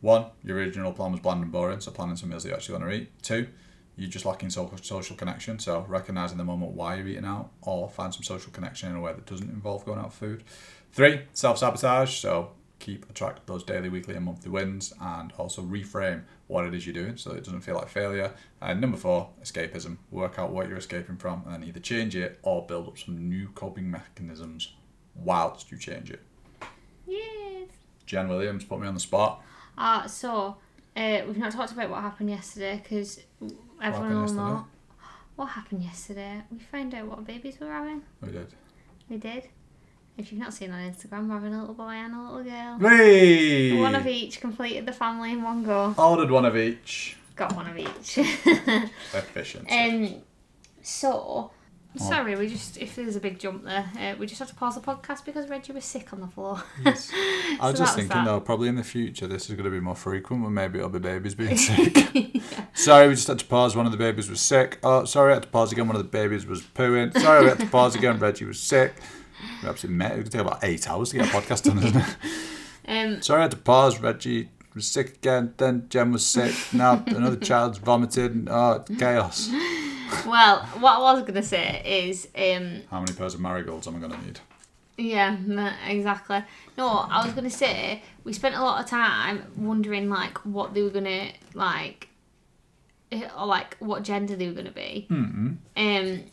One, 0.00 0.26
your 0.42 0.58
original 0.58 0.92
plan 0.92 1.12
was 1.12 1.20
bland 1.20 1.42
and 1.42 1.50
boring, 1.50 1.80
so 1.80 1.90
planning 1.90 2.16
some 2.16 2.28
meals 2.28 2.42
that 2.42 2.50
you 2.50 2.54
actually 2.54 2.78
want 2.78 2.90
to 2.90 2.96
eat. 2.96 3.22
Two, 3.22 3.48
you're 3.96 4.10
just 4.10 4.24
lacking 4.24 4.50
social 4.50 4.76
social 4.78 5.16
connection, 5.16 5.58
so 5.58 5.84
recognizing 5.88 6.38
the 6.38 6.44
moment 6.44 6.72
why 6.72 6.96
you're 6.96 7.06
eating 7.06 7.24
out, 7.24 7.50
or 7.62 7.88
find 7.88 8.12
some 8.12 8.22
social 8.22 8.52
connection 8.52 8.90
in 8.90 8.96
a 8.96 9.00
way 9.00 9.12
that 9.12 9.26
doesn't 9.26 9.50
involve 9.50 9.84
going 9.84 9.98
out 9.98 10.12
for 10.12 10.26
food. 10.26 10.44
Three, 10.92 11.22
self 11.32 11.58
sabotage, 11.58 12.18
so 12.18 12.50
keep 12.84 13.08
a 13.08 13.12
track 13.12 13.38
of 13.38 13.46
those 13.46 13.64
daily, 13.64 13.88
weekly, 13.88 14.14
and 14.14 14.24
monthly 14.24 14.50
wins, 14.50 14.92
and 15.00 15.32
also 15.38 15.62
reframe 15.62 16.22
what 16.48 16.66
it 16.66 16.74
is 16.74 16.86
you're 16.86 16.94
doing 16.94 17.16
so 17.16 17.32
it 17.32 17.44
doesn't 17.44 17.62
feel 17.62 17.76
like 17.76 17.88
failure. 17.88 18.32
And 18.60 18.80
number 18.80 18.96
four, 18.96 19.30
escapism. 19.42 19.96
Work 20.10 20.38
out 20.38 20.50
what 20.50 20.68
you're 20.68 20.76
escaping 20.78 21.16
from, 21.16 21.42
and 21.46 21.54
then 21.54 21.64
either 21.64 21.80
change 21.80 22.14
it 22.14 22.38
or 22.42 22.66
build 22.66 22.88
up 22.88 22.98
some 22.98 23.28
new 23.28 23.48
coping 23.54 23.90
mechanisms 23.90 24.74
whilst 25.14 25.70
you 25.70 25.78
change 25.78 26.10
it. 26.10 26.20
Yes. 27.06 27.68
Jen 28.06 28.28
Williams 28.28 28.64
put 28.64 28.80
me 28.80 28.86
on 28.86 28.94
the 28.94 29.00
spot. 29.00 29.42
Uh, 29.78 30.06
so, 30.06 30.56
uh, 30.96 31.22
we've 31.26 31.38
not 31.38 31.52
talked 31.52 31.72
about 31.72 31.90
what 31.90 32.02
happened 32.02 32.30
yesterday 32.30 32.80
because 32.82 33.20
everyone 33.82 34.24
will 34.24 34.32
know. 34.32 34.66
What 35.36 35.46
happened 35.46 35.82
yesterday? 35.82 36.42
We 36.50 36.58
found 36.60 36.94
out 36.94 37.06
what 37.08 37.26
babies 37.26 37.56
we 37.60 37.66
were 37.66 37.72
having. 37.72 38.02
We 38.22 38.30
did. 38.30 38.46
We 39.08 39.16
did. 39.16 39.48
If 40.16 40.30
you've 40.30 40.40
not 40.40 40.54
seen 40.54 40.70
on 40.70 40.78
Instagram, 40.80 41.26
we're 41.28 41.34
having 41.34 41.54
a 41.54 41.60
little 41.60 41.74
boy 41.74 41.90
and 41.90 42.14
a 42.14 42.22
little 42.22 42.44
girl. 42.44 42.78
Hey! 42.78 43.76
One 43.76 43.96
of 43.96 44.06
each 44.06 44.40
completed 44.40 44.86
the 44.86 44.92
family 44.92 45.32
in 45.32 45.42
one 45.42 45.64
go. 45.64 45.92
Ordered 45.98 46.30
one 46.30 46.44
of 46.44 46.56
each. 46.56 47.16
Got 47.34 47.56
one 47.56 47.66
of 47.66 47.76
each. 47.76 48.18
Efficient. 49.12 49.70
um, 49.72 50.22
so, 50.82 51.50
sorry, 51.96 52.36
we 52.36 52.48
just, 52.48 52.76
if 52.78 52.96
there's 52.96 53.16
a 53.16 53.20
big 53.20 53.38
jump 53.38 53.64
there, 53.64 53.90
uh, 53.98 54.14
we 54.18 54.26
just 54.26 54.38
had 54.38 54.48
to 54.48 54.54
pause 54.54 54.74
the 54.74 54.80
podcast 54.80 55.24
because 55.24 55.48
Reggie 55.48 55.72
was 55.72 55.84
sick 55.84 56.12
on 56.12 56.20
the 56.20 56.26
floor. 56.26 56.62
Yes. 56.84 57.10
I 57.60 57.70
was 57.70 57.78
just 57.78 57.94
thinking 57.96 58.16
that. 58.16 58.24
though, 58.24 58.40
probably 58.40 58.68
in 58.68 58.76
the 58.76 58.84
future 58.84 59.26
this 59.26 59.48
is 59.48 59.54
going 59.56 59.64
to 59.64 59.70
be 59.70 59.80
more 59.80 59.94
frequent, 59.94 60.42
when 60.42 60.52
maybe 60.54 60.78
it'll 60.78 60.90
be 60.90 60.98
babies 60.98 61.34
being 61.34 61.56
sick. 61.56 61.96
Sorry, 62.74 63.08
we 63.08 63.14
just 63.14 63.28
had 63.28 63.38
to 63.38 63.44
pause. 63.44 63.76
One 63.76 63.86
of 63.86 63.92
the 63.92 63.98
babies 63.98 64.28
was 64.28 64.40
sick. 64.40 64.78
Oh, 64.82 65.04
sorry, 65.04 65.30
I 65.32 65.34
had 65.34 65.44
to 65.44 65.48
pause 65.48 65.70
again. 65.72 65.86
One 65.86 65.96
of 65.96 66.02
the 66.02 66.08
babies 66.08 66.44
was 66.46 66.60
pooing. 66.62 67.16
Sorry, 67.18 67.42
we 67.42 67.48
had 67.48 67.60
to 67.60 67.66
pause 67.66 67.94
again. 67.94 68.18
Reggie 68.18 68.44
was 68.44 68.58
sick. 68.60 68.94
We 69.62 69.68
absolutely 69.68 69.96
met. 69.98 70.12
It 70.12 70.16
would 70.18 70.32
take 70.32 70.40
about 70.40 70.64
eight 70.64 70.88
hours 70.90 71.10
to 71.10 71.18
get 71.18 71.28
a 71.28 71.30
podcast 71.30 71.62
done, 71.64 71.78
isn't 71.78 71.96
it? 71.96 72.16
um, 72.88 73.22
Sorry, 73.22 73.38
I 73.40 73.42
had 73.42 73.50
to 73.52 73.56
pause. 73.58 74.00
Reggie 74.00 74.48
was 74.74 74.86
sick 74.88 75.14
again. 75.16 75.54
Then 75.56 75.86
Jen 75.88 76.10
was 76.12 76.26
sick. 76.26 76.52
Now 76.72 77.02
another 77.06 77.36
child's 77.36 77.78
vomited. 77.78 78.34
And, 78.34 78.48
oh, 78.50 78.84
chaos. 78.98 79.48
Well, 80.26 80.60
what 80.80 80.92
I 80.96 81.12
was 81.14 81.22
gonna 81.24 81.42
say 81.42 81.82
is, 82.08 82.28
um, 82.36 82.82
How 82.90 83.00
many 83.00 83.12
pairs 83.12 83.34
of 83.34 83.40
marigolds 83.40 83.86
am 83.86 83.96
I 83.96 83.98
gonna 84.00 84.18
need? 84.22 84.40
yeah, 84.96 85.36
exactly. 85.88 86.42
No, 86.78 86.88
I 86.88 87.24
was 87.24 87.34
gonna 87.34 87.50
say 87.50 88.02
we 88.24 88.32
spent 88.32 88.54
a 88.54 88.62
lot 88.62 88.82
of 88.82 88.88
time 88.88 89.44
wondering 89.56 90.08
like 90.08 90.38
what 90.44 90.72
they 90.74 90.82
were 90.82 90.90
gonna 90.90 91.30
like, 91.54 92.08
eh, 93.12 93.28
or 93.38 93.46
like 93.46 93.76
what 93.78 94.02
gender 94.02 94.36
they 94.36 94.46
were 94.48 94.54
gonna 94.54 94.70
be. 94.70 95.06
Mm-hmm. 95.10 95.52
Um, 95.76 96.24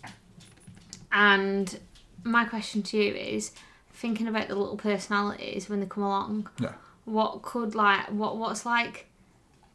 and 1.12 1.80
my 2.24 2.46
question 2.46 2.84
to 2.84 2.98
you 2.98 3.14
is, 3.14 3.52
thinking 3.94 4.28
about 4.28 4.48
the 4.48 4.56
little 4.56 4.78
personalities 4.78 5.70
when 5.70 5.80
they 5.80 5.86
come 5.86 6.04
along, 6.04 6.50
Yeah. 6.60 6.74
what 7.06 7.42
could 7.42 7.76
like 7.76 8.08
what 8.10 8.38
what's 8.38 8.66
like 8.66 9.08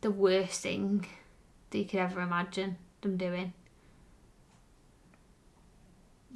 the 0.00 0.10
worst 0.10 0.62
thing 0.62 1.06
that 1.70 1.78
you 1.78 1.84
could 1.84 2.00
ever 2.00 2.20
imagine 2.20 2.76
them 3.02 3.16
doing? 3.16 3.52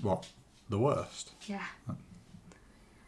What? 0.03 0.29
The 0.69 0.79
worst. 0.79 1.33
Yeah. 1.47 1.65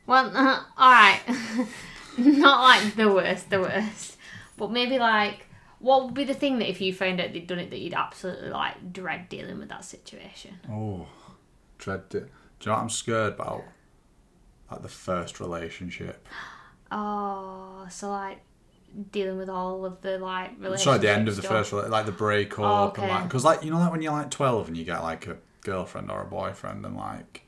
Well, 0.07 0.31
uh, 0.35 0.63
all 0.77 0.93
right, 0.93 1.21
not 2.19 2.61
like 2.63 2.95
the 2.97 3.11
worst, 3.13 3.51
the 3.51 3.61
worst, 3.61 4.17
but 4.57 4.71
maybe 4.71 4.99
like 4.99 5.47
what 5.79 6.05
would 6.05 6.15
be 6.15 6.25
the 6.25 6.35
thing 6.35 6.59
that 6.59 6.69
if 6.69 6.81
you 6.81 6.93
found 6.93 7.21
out 7.21 7.33
they'd 7.33 7.47
done 7.47 7.59
it 7.59 7.71
that 7.71 7.79
you'd 7.81 7.95
absolutely 7.95 8.51
like 8.51 8.93
dread 8.93 9.29
dealing 9.29 9.59
with 9.59 9.69
that 9.69 9.85
situation? 9.85 10.59
Oh, 10.71 11.07
dread 11.79 12.03
it. 12.11 12.11
Do 12.13 12.19
you 12.19 12.67
know 12.67 12.73
what 12.75 12.83
I'm 12.83 12.91
scared 12.91 13.35
about? 13.35 13.63
Like 14.71 14.83
the 14.83 14.89
first 14.89 15.41
relationship. 15.41 16.27
Oh, 16.95 17.87
so 17.89 18.11
like 18.11 18.41
dealing 19.13 19.39
with 19.39 19.49
all 19.49 19.87
of 19.87 20.03
the 20.03 20.19
like 20.19 20.51
relationship. 20.59 20.85
Sorry, 20.85 20.99
the 20.99 21.11
end 21.11 21.27
of 21.27 21.37
the 21.37 21.41
stuff. 21.41 21.71
first, 21.71 21.73
like 21.73 22.05
the 22.05 22.13
breakup, 22.13 22.99
Oh, 22.99 23.03
and 23.03 23.11
like, 23.11 23.25
because 23.25 23.47
like 23.47 23.65
you 23.65 23.71
know, 23.71 23.79
like 23.79 23.91
when 23.91 24.03
you're 24.03 24.13
like 24.13 24.31
12 24.31 24.69
and 24.69 24.77
you 24.77 24.85
get 24.85 25.03
like 25.03 25.27
a 25.27 25.39
girlfriend 25.63 26.11
or 26.11 26.23
a 26.23 26.27
boyfriend, 26.27 26.85
and 26.85 26.97
like 26.97 27.43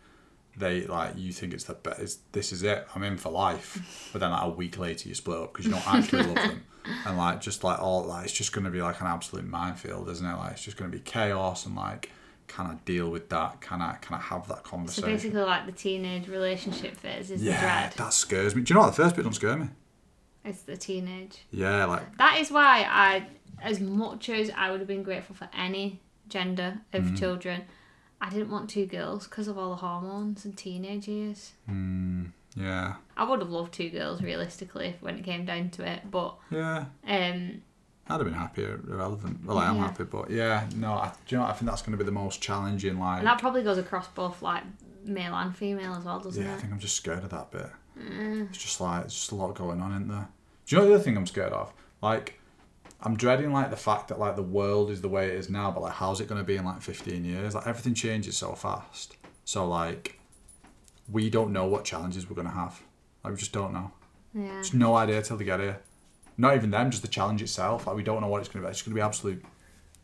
they 0.57 0.87
like 0.87 1.14
you 1.16 1.33
think 1.33 1.53
it's 1.55 1.64
the 1.64 1.74
best. 1.74 2.33
This 2.33 2.53
is 2.53 2.62
it. 2.62 2.87
I'm 2.94 3.03
in 3.03 3.16
for 3.16 3.31
life. 3.31 4.09
But 4.12 4.20
then 4.20 4.31
like 4.31 4.42
a 4.44 4.48
week 4.50 4.79
later 4.79 5.09
you 5.09 5.14
split 5.14 5.38
up 5.38 5.53
because 5.53 5.66
you 5.66 5.72
don't 5.72 5.87
actually 5.94 6.22
love 6.22 6.35
them, 6.37 6.64
and 7.07 7.16
like 7.18 7.40
just 7.40 7.64
like 7.64 7.81
all 7.81 8.05
like 8.05 8.24
it's 8.24 8.33
just 8.33 8.53
gonna 8.53 8.70
be 8.70 8.81
like 8.83 9.00
an 9.00 9.07
absolute 9.09 9.46
minefield, 9.46 10.09
isn't 10.09 10.27
it? 10.27 10.37
Like 10.37 10.53
it's 10.53 10.62
just 10.64 10.77
gonna 10.77 10.90
be 10.90 11.00
chaos 11.00 11.66
and 11.66 11.74
like. 11.77 12.11
Can 12.46 12.66
I 12.66 12.74
deal 12.85 13.09
with 13.09 13.31
that? 13.31 13.62
Can 13.62 13.81
I 13.81 13.94
can 14.03 14.16
I 14.16 14.20
have 14.20 14.46
that 14.48 14.64
conversation? 14.64 15.03
So 15.05 15.09
basically, 15.11 15.40
like 15.40 15.64
the 15.64 15.72
teenage 15.72 16.29
relationship 16.29 16.94
phase 16.94 17.31
is 17.31 17.40
the 17.40 17.46
yeah, 17.46 17.88
dread. 17.88 17.92
that 17.96 18.12
scares 18.12 18.55
me. 18.55 18.61
Do 18.61 18.72
you 18.72 18.74
know 18.74 18.83
what? 18.85 18.94
The 18.94 19.03
first 19.03 19.16
bit 19.16 19.22
don't 19.22 19.33
scare 19.33 19.57
me. 19.57 19.68
It's 20.44 20.61
the 20.61 20.77
teenage. 20.77 21.38
Yeah, 21.50 21.87
like 21.87 22.18
That 22.18 22.38
is 22.40 22.50
why 22.50 22.87
I, 22.87 23.27
as 23.62 23.81
much 23.81 24.29
as 24.29 24.50
I 24.55 24.70
would 24.70 24.81
have 24.81 24.87
been 24.87 25.03
grateful 25.03 25.35
for 25.35 25.48
any 25.57 26.00
gender 26.29 26.81
of 26.92 27.05
Mm. 27.05 27.18
children, 27.18 27.62
I 28.25 28.31
didn't 28.31 28.51
want 28.51 28.71
two 28.71 28.87
girls 28.87 29.27
because 29.27 29.49
of 29.49 29.59
all 29.59 29.71
the 29.71 29.77
hormones 29.77 30.47
and 30.47 30.57
teenage 30.57 31.07
years. 31.07 31.53
mm, 31.71 32.31
yeah, 32.57 32.95
I 33.17 33.25
would 33.25 33.41
have 33.41 33.51
loved 33.51 33.75
two 33.75 33.91
girls 33.91 34.23
realistically 34.23 34.97
when 35.01 35.19
it 35.19 35.25
came 35.25 35.45
down 35.45 35.69
to 35.71 35.87
it, 35.87 36.11
but 36.11 36.35
yeah. 36.51 36.87
um, 37.07 37.63
I'd 38.09 38.15
have 38.15 38.25
been 38.25 38.33
happier, 38.33 38.81
irrelevant. 38.89 39.45
Well, 39.45 39.59
I 39.59 39.69
am 39.69 39.77
happy, 39.77 40.05
but 40.05 40.31
yeah, 40.31 40.67
no. 40.75 40.93
I, 40.93 41.13
do 41.27 41.37
you 41.37 41.41
know? 41.41 41.47
I 41.47 41.53
think 41.53 41.71
that's 41.71 41.83
going 41.83 41.93
to 41.93 41.99
be 41.99 42.05
the 42.05 42.13
most 42.13 42.41
challenging. 42.41 42.99
Like, 42.99 43.19
and 43.19 43.27
that 43.27 43.39
probably 43.39 43.63
goes 43.63 43.77
across 43.77 44.09
both 44.09 44.41
like 44.41 44.63
male 45.05 45.35
and 45.35 45.55
female 45.55 45.95
as 45.95 46.05
well, 46.05 46.21
doesn't 46.21 46.43
it? 46.43 46.47
yeah, 46.47 46.55
I 46.55 46.59
think 46.59 46.73
I'm 46.73 46.79
just 46.79 46.97
scared 46.97 47.25
of 47.25 47.31
that 47.31 47.51
bit. 47.51 47.71
Mm. 47.99 48.49
It's 48.49 48.59
just 48.59 48.81
like 48.81 49.05
it's 49.05 49.15
just 49.15 49.33
a 49.33 49.35
lot 49.35 49.55
going 49.55 49.81
on, 49.83 49.93
isn't 49.93 50.09
there? 50.09 50.29
Do 50.67 50.77
you 50.77 50.83
know 50.83 50.89
the 50.89 50.95
other 50.95 51.05
thing 51.05 51.17
I'm 51.17 51.27
scared 51.27 51.53
of? 51.53 51.75
Like, 52.03 52.41
I'm 53.05 53.17
dreading 53.17 53.53
like 53.53 53.71
the 53.71 53.77
fact 53.77 54.09
that 54.09 54.19
like 54.19 54.35
the 54.35 54.43
world 54.43 54.90
is 54.90 55.03
the 55.03 55.09
way 55.09 55.27
it 55.29 55.35
is 55.35 55.51
now, 55.51 55.71
but 55.71 55.83
like 55.83 55.93
how's 55.93 56.21
it 56.21 56.29
going 56.29 56.40
to 56.40 56.45
be 56.45 56.57
in 56.57 56.64
like 56.64 56.81
15 56.81 57.25
years? 57.25 57.55
Like 57.55 57.67
everything 57.67 57.95
changes 57.95 58.37
so 58.37 58.55
fast. 58.55 59.17
So 59.45 59.69
like, 59.69 60.19
we 61.11 61.29
don't 61.29 61.53
know 61.53 61.67
what 61.67 61.85
challenges 61.85 62.29
we're 62.29 62.37
going 62.37 62.49
to 62.49 62.55
have. 62.55 62.81
Like 63.23 63.35
we 63.35 63.38
just 63.38 63.53
don't 63.53 63.75
know. 63.75 63.93
Yeah. 64.33 64.61
Just 64.61 64.75
no 64.75 64.95
idea 64.95 65.21
till 65.23 65.37
they 65.37 65.45
get 65.45 65.61
here. 65.61 65.81
Not 66.38 66.57
even 66.57 66.71
them, 66.71 66.90
just 66.90 67.03
the 67.03 67.09
challenge 67.09 67.43
itself. 67.43 67.87
Like 67.87 67.95
we 67.95 68.03
don't 68.03 68.23
know 68.23 68.29
what 68.29 68.40
it's 68.40 68.49
going 68.49 68.62
to 68.62 68.67
be. 68.67 68.71
It's 68.71 68.83
going 68.83 68.93
to 68.93 68.97
be 68.97 69.03
absolute 69.03 69.45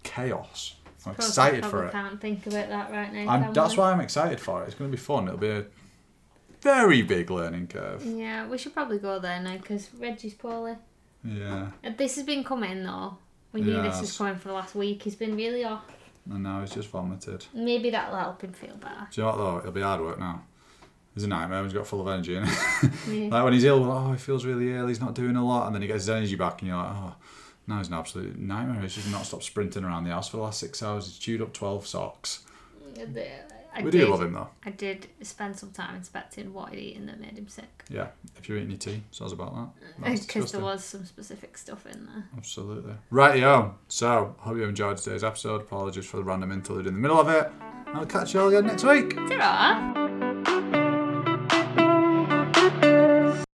chaos. 0.03 0.75
I'm 1.07 1.15
Suppose 1.15 1.29
excited 1.29 1.65
I 1.65 1.69
for 1.69 1.87
it. 1.87 1.93
Can't 1.93 2.21
think 2.21 2.47
about 2.47 2.69
that 2.69 2.91
right 2.91 3.13
now. 3.13 3.29
I'm, 3.29 3.53
that's 3.55 3.77
why 3.77 3.91
I'm 3.91 4.01
excited 4.01 4.39
for 4.39 4.63
it. 4.63 4.67
It's 4.67 4.75
going 4.75 4.91
to 4.91 4.97
be 4.97 5.01
fun. 5.03 5.27
It'll 5.27 5.39
be 5.39 5.49
a 5.49 5.65
very 6.61 7.01
big 7.01 7.31
learning 7.31 7.69
curve. 7.69 8.05
Yeah, 8.05 8.47
we 8.47 8.59
should 8.59 8.75
probably 8.75 8.99
go 8.99 9.19
there 9.19 9.41
now 9.41 9.57
because 9.57 9.89
Reggie's 9.95 10.35
poorly. 10.35 10.77
Yeah. 11.25 11.69
This 11.97 12.17
has 12.17 12.25
been 12.25 12.45
coming 12.45 12.83
though. 12.83 13.17
We 13.53 13.61
knew 13.63 13.73
this 13.83 14.01
was 14.01 14.11
Yes. 14.11 14.19
coming 14.19 14.37
for 14.37 14.49
the 14.49 14.55
last 14.55 14.75
week. 14.75 15.03
He's 15.03 15.17
been 15.17 15.37
really 15.37 15.65
off. 15.65 15.85
And 16.31 16.43
now 16.45 16.61
he's 16.61 16.71
just 16.71 16.89
vomited. 16.89 17.47
Maybe 17.53 17.91
that'll 17.91 18.17
help 18.19 18.43
him 18.43 18.53
feel 18.53 18.77
better. 18.77 19.09
Do 19.11 19.21
you 19.21 19.27
know 19.27 19.31
what 19.31 19.37
though? 19.39 19.59
It'll 19.59 19.73
be 19.73 19.81
hard 19.81 20.01
work 20.01 20.19
now. 20.19 20.43
He's 21.15 21.25
a 21.25 21.29
nightmare. 21.29 21.65
He's 21.65 21.73
got 21.73 21.87
full 21.87 22.01
of 22.03 22.09
energy. 22.09 22.35
Yeah. 23.11 23.29
like 23.31 23.45
when 23.45 23.53
he's 23.53 23.65
ill, 23.65 23.83
oh, 23.91 24.13
he 24.13 24.19
feels 24.19 24.45
really 24.47 24.73
ill. 24.73 24.87
He's 24.87 25.01
not 25.01 25.15
doing 25.15 25.35
a 25.37 25.45
lot, 25.45 25.67
and 25.67 25.75
then 25.75 25.83
he 25.83 25.89
gets 25.89 26.03
his 26.05 26.11
energy 26.11 26.37
back, 26.37 26.61
and 26.63 26.69
you're 26.69 26.77
like, 26.79 26.93
oh, 26.95 27.15
now 27.67 27.79
he's 27.79 27.89
an 27.89 27.95
absolute 27.95 28.39
nightmare. 28.39 28.81
He's 28.81 28.95
just 28.95 29.11
not 29.11 29.27
stopped 29.27 29.43
sprinting 29.43 29.85
around 29.85 30.05
the 30.05 30.11
house 30.11 30.29
for 30.29 30.37
the 30.37 30.45
last 30.45 30.61
six 30.61 30.81
hours. 30.83 31.07
He's 31.07 31.19
chewed 31.19 31.43
up 31.43 31.53
twelve 31.53 31.87
socks. 31.87 32.45
I 33.75 33.83
we 33.83 33.91
did, 33.91 33.99
do 33.99 34.09
love 34.09 34.23
him 34.23 34.33
though. 34.33 34.49
I 34.65 34.71
did 34.71 35.09
spend 35.23 35.57
some 35.57 35.71
time 35.71 35.95
inspecting 35.95 36.53
what 36.53 36.73
he'd 36.73 36.79
eaten 36.81 37.07
that 37.07 37.21
made 37.21 37.39
him 37.39 37.49
sick. 37.49 37.85
Yeah. 37.89 38.09
If 38.37 38.49
you're 38.49 38.59
eating 38.59 38.71
your 38.71 38.79
tea, 38.79 39.03
sounds 39.11 39.33
about 39.33 39.55
that. 39.55 39.69
Because 40.21 40.53
there 40.53 40.61
was 40.61 40.85
some 40.85 41.05
specific 41.05 41.57
stuff 41.59 41.87
in 41.87 42.07
there. 42.07 42.25
Absolutely. 42.37 42.95
Rightio. 43.13 43.75
So, 43.89 44.35
hope 44.39 44.57
you 44.57 44.65
enjoyed 44.65 44.97
today's 44.97 45.25
episode. 45.25 45.63
Apologies 45.63 46.07
for 46.07 46.17
the 46.17 46.25
random 46.25 46.53
interlude 46.53 46.87
in 46.87 46.95
the 46.95 47.01
middle 47.01 47.21
of 47.21 47.29
it. 47.29 47.51
I'll 47.89 48.07
catch 48.07 48.35
you 48.35 48.41
all 48.41 48.49
again 48.49 48.67
next 48.67 48.85
week. 48.85 49.15
Ta-ra! 49.15 50.10